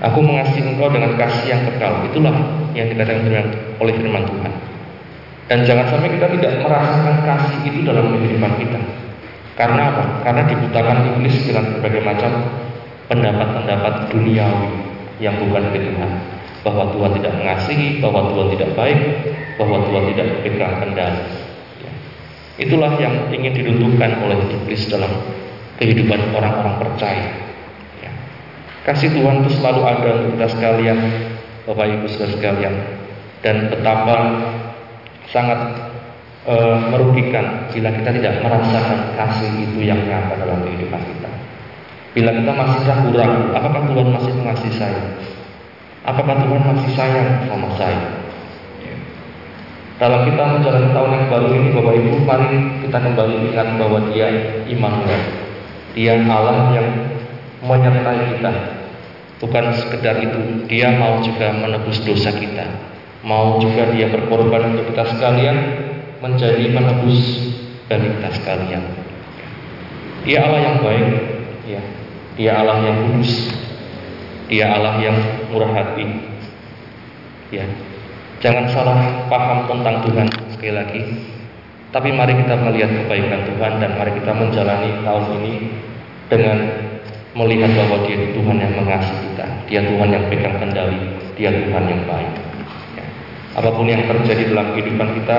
Aku 0.01 0.17
mengasihi 0.25 0.65
engkau 0.65 0.89
dengan 0.89 1.13
kasih 1.13 1.53
yang 1.53 1.61
kekal. 1.69 2.01
Itulah 2.09 2.33
yang 2.73 2.89
dikatakan 2.89 3.21
oleh 3.77 3.93
firman 3.93 4.25
Tuhan. 4.25 4.53
Dan 5.45 5.59
jangan 5.67 5.85
sampai 5.93 6.09
kita 6.17 6.31
tidak 6.39 6.63
merasakan 6.65 7.15
kasih 7.21 7.57
itu 7.69 7.79
dalam 7.85 8.09
kehidupan 8.17 8.53
kita. 8.57 8.79
Karena 9.53 9.93
apa? 9.93 10.03
Karena 10.25 10.41
dibutakan 10.49 10.97
iblis 11.11 11.37
dengan 11.45 11.75
berbagai 11.75 12.01
macam 12.01 12.31
pendapat-pendapat 13.11 13.93
duniawi 14.09 14.69
yang 15.21 15.37
bukan 15.37 15.69
dari 15.69 15.91
Tuhan 15.91 16.11
bahwa 16.61 16.83
Tuhan 16.93 17.11
tidak 17.21 17.33
mengasihi, 17.41 17.87
bahwa 18.01 18.31
Tuhan 18.33 18.47
tidak 18.57 18.69
baik, 18.73 18.99
bahwa 19.59 19.77
Tuhan 19.85 20.03
tidak 20.13 20.27
pegang 20.45 20.73
kendali. 20.81 21.23
Itulah 22.61 22.93
yang 23.01 23.29
ingin 23.33 23.53
diruntuhkan 23.57 24.21
oleh 24.21 24.37
iblis 24.49 24.85
dalam 24.89 25.09
kehidupan 25.81 26.31
orang-orang 26.33 26.77
percaya. 26.77 27.50
Kasih 28.81 29.13
Tuhan 29.13 29.45
itu 29.45 29.61
selalu 29.61 29.81
ada 29.85 30.09
untuk 30.17 30.29
kita 30.37 30.47
sekalian, 30.57 30.97
Bapak 31.69 31.85
Ibu 31.85 32.07
sekalian, 32.09 32.75
dan 33.45 33.69
betapa 33.69 34.41
sangat 35.29 35.59
e, 36.49 36.55
merugikan 36.89 37.69
bila 37.69 37.93
kita 37.93 38.09
tidak 38.09 38.41
merasakan 38.41 39.13
kasih 39.13 39.51
itu 39.69 39.85
yang 39.85 40.01
nyata 40.01 40.33
dalam 40.33 40.65
kehidupan 40.65 40.97
kita. 40.97 41.29
Bila 42.17 42.33
kita 42.33 42.51
masih 42.57 42.79
ragu-ragu, 42.89 43.43
apakah 43.53 43.81
Tuhan 43.85 44.07
masih 44.17 44.33
mengasihi 44.41 44.73
saya? 44.73 45.03
Apakah 46.01 46.41
Tuhan 46.41 46.61
masih 46.65 46.89
sayang 46.97 47.45
sama 47.45 47.69
saya? 47.77 48.21
Dalam 50.01 50.25
kita 50.25 50.43
menjalani 50.57 50.89
tahun 50.97 51.11
yang 51.13 51.25
baru 51.29 51.47
ini, 51.53 51.67
Bapak 51.77 51.93
Ibu, 51.93 52.11
mari 52.25 52.49
kita 52.81 52.97
kembali 52.97 53.35
ingat 53.53 53.67
bahwa 53.77 54.09
Dia 54.09 54.27
Immanuel. 54.65 55.23
Dia 55.93 56.17
Allah 56.25 56.73
yang 56.73 56.89
menyertai 57.61 58.37
kita. 58.37 58.51
Bukan 59.41 59.65
sekedar 59.73 60.21
itu, 60.21 60.69
Dia 60.69 60.93
mau 61.01 61.17
juga 61.25 61.49
menebus 61.49 62.01
dosa 62.05 62.29
kita. 62.29 62.65
Mau 63.25 63.57
juga 63.57 63.89
Dia 63.93 64.09
berkorban 64.09 64.73
untuk 64.77 64.93
kita 64.93 65.17
sekalian 65.17 65.57
menjadi 66.21 66.61
menebus 66.69 67.49
dari 67.89 68.05
kita 68.17 68.29
sekalian. 68.37 68.83
Dia 70.21 70.45
Allah 70.45 70.61
yang 70.61 70.77
baik, 70.85 71.09
ya. 71.65 71.81
Dia 72.37 72.51
Allah 72.61 72.77
yang 72.85 72.97
kudus. 73.09 73.33
Dia 74.45 74.65
Allah 74.77 75.01
yang 75.01 75.17
murah 75.49 75.73
hati. 75.73 76.05
Ya. 77.49 77.65
Jangan 78.41 78.65
salah 78.73 78.97
paham 79.29 79.69
tentang 79.69 80.05
Tuhan 80.05 80.27
sekali 80.53 80.73
lagi. 80.73 81.01
Tapi 81.91 82.09
mari 82.15 82.33
kita 82.39 82.55
melihat 82.55 82.89
kebaikan 83.03 83.41
Tuhan 83.51 83.73
dan 83.83 83.91
mari 83.99 84.11
kita 84.15 84.31
menjalani 84.31 84.89
tahun 85.03 85.25
ini 85.41 85.53
dengan 86.31 86.57
melihat 87.31 87.71
bahwa 87.75 88.03
Dia 88.03 88.17
Tuhan 88.35 88.57
yang 88.59 88.73
mengasihi 88.75 89.19
kita, 89.31 89.45
Dia 89.67 89.81
Tuhan 89.87 90.09
yang 90.11 90.23
pegang 90.27 90.55
kendali, 90.59 90.99
Dia 91.39 91.49
Tuhan 91.51 91.83
yang 91.87 92.01
baik. 92.03 92.31
Ya. 92.99 93.05
Apa 93.59 93.69
pun 93.71 93.87
yang 93.87 94.03
terjadi 94.03 94.51
dalam 94.51 94.75
kehidupan 94.75 95.09
kita, 95.23 95.37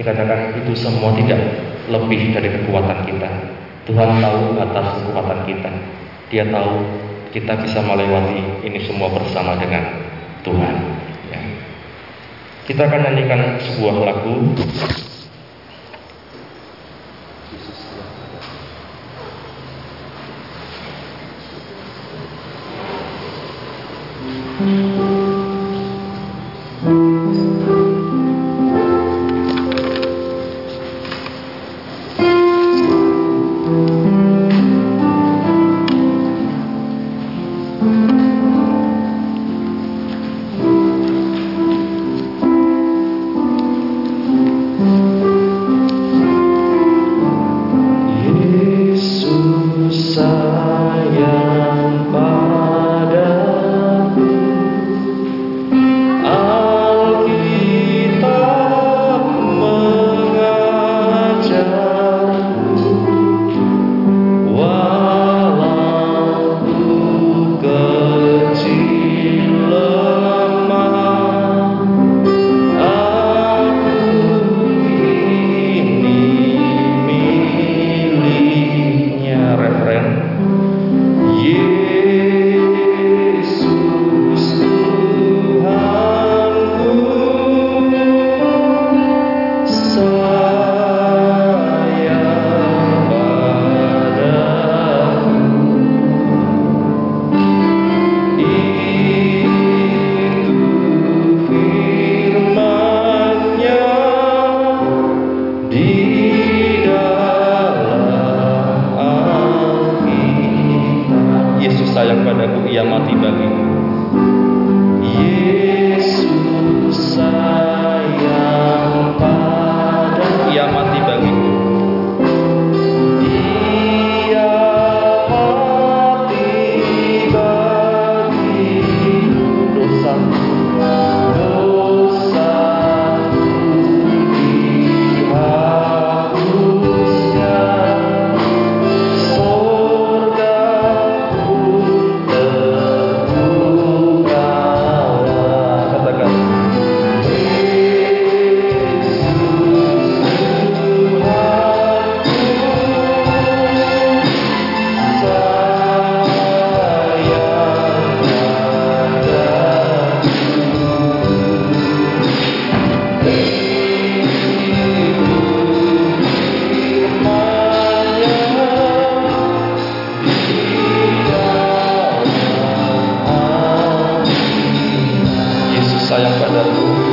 dikatakan 0.00 0.56
itu 0.56 0.72
semua 0.78 1.12
tidak 1.18 1.40
lebih 1.88 2.32
dari 2.32 2.48
kekuatan 2.48 2.98
kita. 3.04 3.30
Tuhan 3.88 4.20
tahu 4.20 4.60
atas 4.60 4.86
kekuatan 5.04 5.40
kita. 5.48 5.70
Dia 6.28 6.44
tahu 6.52 6.84
kita 7.32 7.56
bisa 7.60 7.80
melewati 7.84 8.64
ini 8.64 8.80
semua 8.84 9.08
bersama 9.12 9.56
dengan 9.56 9.84
Tuhan. 10.44 10.74
Ya. 11.32 11.40
Kita 12.68 12.84
akan 12.88 13.00
nyanyikan 13.04 13.56
sebuah 13.64 13.96
lagu 14.04 14.52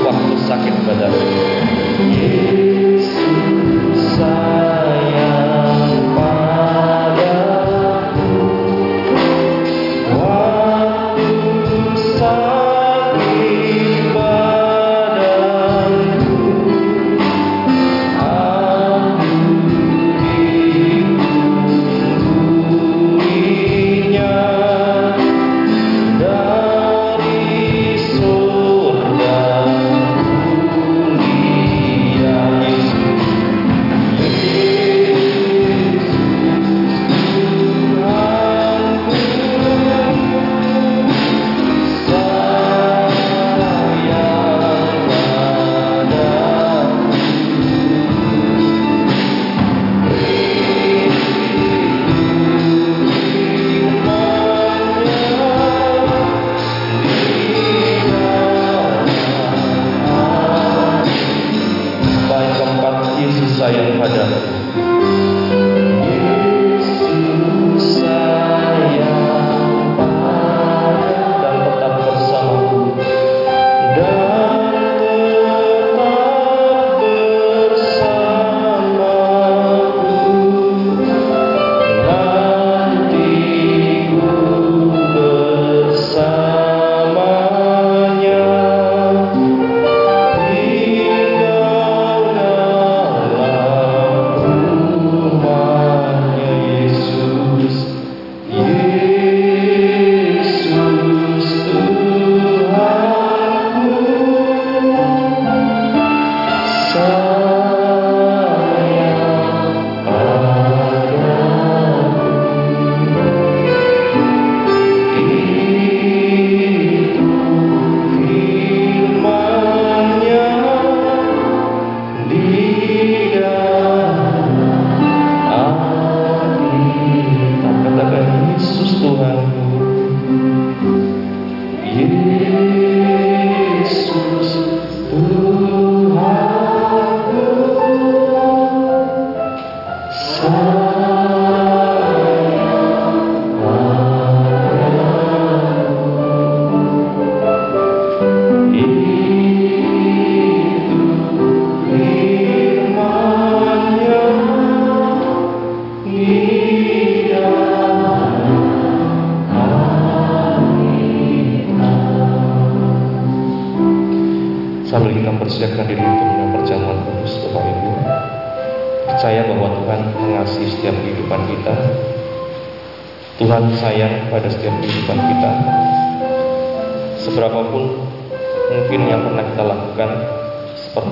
waktu 0.06 0.34
sakit 0.48 0.76
badan. 0.88 1.14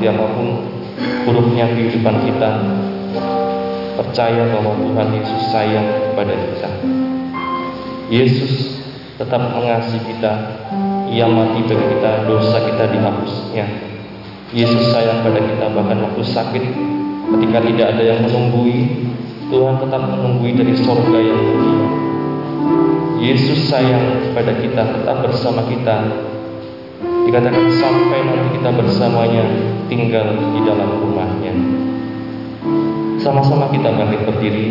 seperti 0.04 0.20
apa 0.20 0.36
pun 0.36 0.48
buruknya 1.24 1.66
kehidupan 1.72 2.28
kita 2.28 2.50
percaya 3.96 4.52
bahwa 4.52 4.76
Tuhan 4.76 5.08
Yesus 5.16 5.42
sayang 5.48 5.88
kepada 6.12 6.36
kita. 6.36 6.70
Yesus 8.12 8.84
tetap 9.16 9.56
mengasihi 9.56 10.04
kita 10.04 10.60
ia 11.08 11.24
mati 11.24 11.64
bagi 11.64 11.86
kita 11.88 12.28
dosa 12.28 12.68
kita 12.68 12.84
dihapusnya. 12.92 13.66
Yesus 14.52 14.92
sayang 14.92 15.24
pada 15.24 15.40
kita 15.40 15.72
bahkan 15.72 16.04
waktu 16.04 16.24
sakit 16.28 16.64
ketika 17.40 17.58
tidak 17.64 17.88
ada 17.96 18.04
yang 18.04 18.20
menunggui 18.28 19.08
Tuhan 19.48 19.76
tetap 19.88 20.04
menunggui 20.04 20.52
dari 20.52 20.76
sorga 20.84 21.20
yang 21.24 21.40
mulia. 21.40 21.88
Yesus 23.24 23.72
sayang 23.72 24.20
kepada 24.20 24.52
kita 24.60 24.84
tetap 24.84 25.24
bersama 25.24 25.64
kita 25.72 25.96
Dikatakan 27.24 27.66
sampai 27.80 28.20
nanti 28.28 28.48
kita 28.60 28.70
bersamanya 28.76 29.44
tinggal 29.88 30.28
di 30.52 30.60
dalam 30.68 30.90
rumahnya. 31.00 31.54
Sama-sama 33.20 33.72
kita 33.72 33.96
bangkit 33.96 34.28
berdiri 34.28 34.68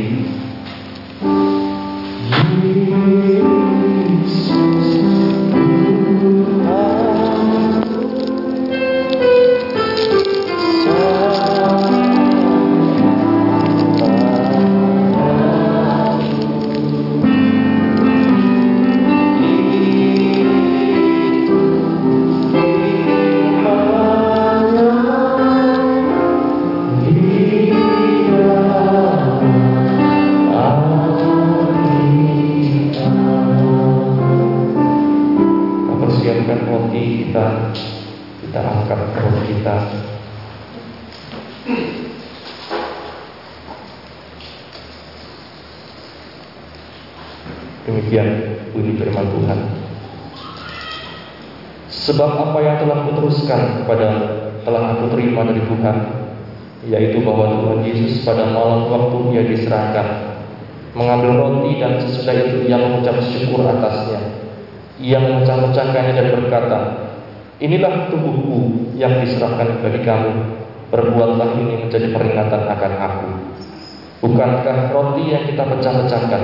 Bukankah 74.23 74.94
roti 74.94 75.35
yang 75.35 75.50
kita 75.50 75.66
pecah-pecahkan 75.66 76.42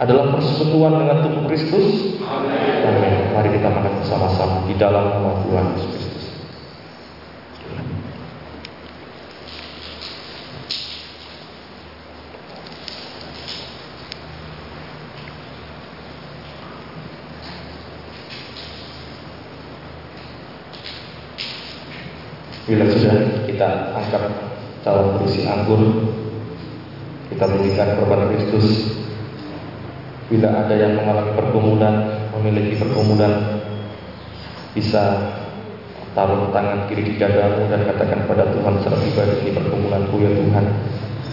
adalah 0.00 0.32
persekutuan 0.32 0.96
dengan 0.96 1.20
tubuh 1.20 1.44
Kristus? 1.44 2.16
Amin. 2.24 3.36
Mari 3.36 3.52
kita 3.52 3.68
makan 3.68 4.00
bersama-sama 4.00 4.64
di 4.64 4.80
dalam 4.80 5.20
nama 5.20 5.44
Tuhan 5.44 5.76
Yesus 5.76 5.92
Kristus. 5.92 6.24
Bila 22.64 22.88
sudah 22.88 23.16
kita 23.44 23.68
angkat 24.00 24.22
calon 24.80 25.20
berisi 25.20 25.44
anggur 25.44 26.21
kita 27.42 27.58
berikan 27.58 27.98
korban 27.98 28.30
Kristus. 28.30 28.86
Bila 30.30 30.62
ada 30.62 30.78
yang 30.78 30.94
mengalami 30.94 31.34
pergumulan, 31.34 31.94
memiliki 32.38 32.78
pergumulan, 32.78 33.58
bisa 34.78 35.34
taruh 36.14 36.54
tangan 36.54 36.86
kiri 36.86 37.02
di 37.02 37.14
dadamu 37.18 37.66
dan 37.66 37.82
katakan 37.82 38.30
pada 38.30 38.46
Tuhan 38.46 38.78
secara 38.78 38.94
pribadi 38.94 39.34
ini 39.42 39.50
pergumulanku 39.58 40.22
ya 40.22 40.30
Tuhan. 40.38 40.66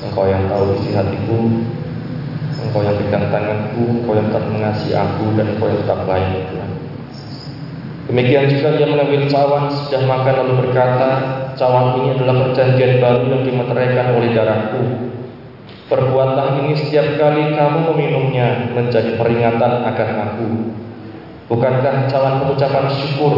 Engkau 0.10 0.26
yang 0.26 0.50
tahu 0.50 0.82
isi 0.82 0.98
hatiku, 0.98 1.46
Engkau 2.58 2.82
yang 2.82 2.98
pegang 3.06 3.30
tanganku, 3.30 4.02
Engkau 4.02 4.14
yang 4.18 4.34
tetap 4.34 4.46
mengasihi 4.50 4.98
aku 4.98 5.26
dan 5.38 5.46
Engkau 5.54 5.70
yang 5.70 5.80
tetap 5.86 6.00
baik 6.10 6.28
ya 6.34 6.42
Tuhan. 6.50 6.70
Demikian 8.10 8.46
juga 8.50 8.68
dia 8.82 8.88
mengambil 8.90 9.30
cawan 9.30 9.70
sudah 9.70 10.02
makan 10.10 10.34
lalu 10.42 10.54
berkata, 10.66 11.10
cawan 11.54 12.02
ini 12.02 12.18
adalah 12.18 12.50
perjanjian 12.50 12.98
baru 12.98 13.22
yang 13.30 13.42
dimeteraikan 13.46 14.18
oleh 14.18 14.30
darahku. 14.34 15.10
Perbuatlah 15.90 16.62
ini 16.62 16.78
setiap 16.78 17.18
kali 17.18 17.58
kamu 17.58 17.90
meminumnya 17.90 18.70
menjadi 18.78 19.18
peringatan 19.18 19.82
akan 19.90 20.10
aku. 20.22 20.48
Bukankah 21.50 22.06
cawan 22.06 22.46
pengucapan 22.46 22.94
syukur 22.94 23.34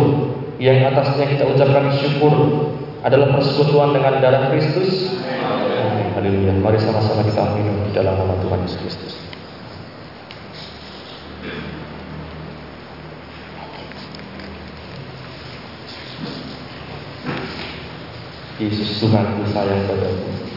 yang 0.60 0.84
atasnya 0.92 1.32
kita 1.32 1.48
ucapkan 1.48 1.96
syukur 1.96 2.36
adalah 3.08 3.32
persekutuan 3.40 3.96
dengan 3.96 4.20
darah 4.20 4.52
Kristus? 4.52 5.16
Amin. 5.32 6.12
Haleluya. 6.12 6.52
Mari 6.60 6.76
sama-sama 6.84 7.24
kita 7.24 7.56
minum 7.56 7.88
di 7.88 7.96
dalam 7.96 8.20
nama 8.20 8.36
Tuhan 8.44 8.68
Yesus 8.68 8.80
Kristus. 8.84 9.14
Yesus 18.60 19.00
Tuhanku 19.00 19.48
sayang 19.56 19.88
padamu. 19.88 20.51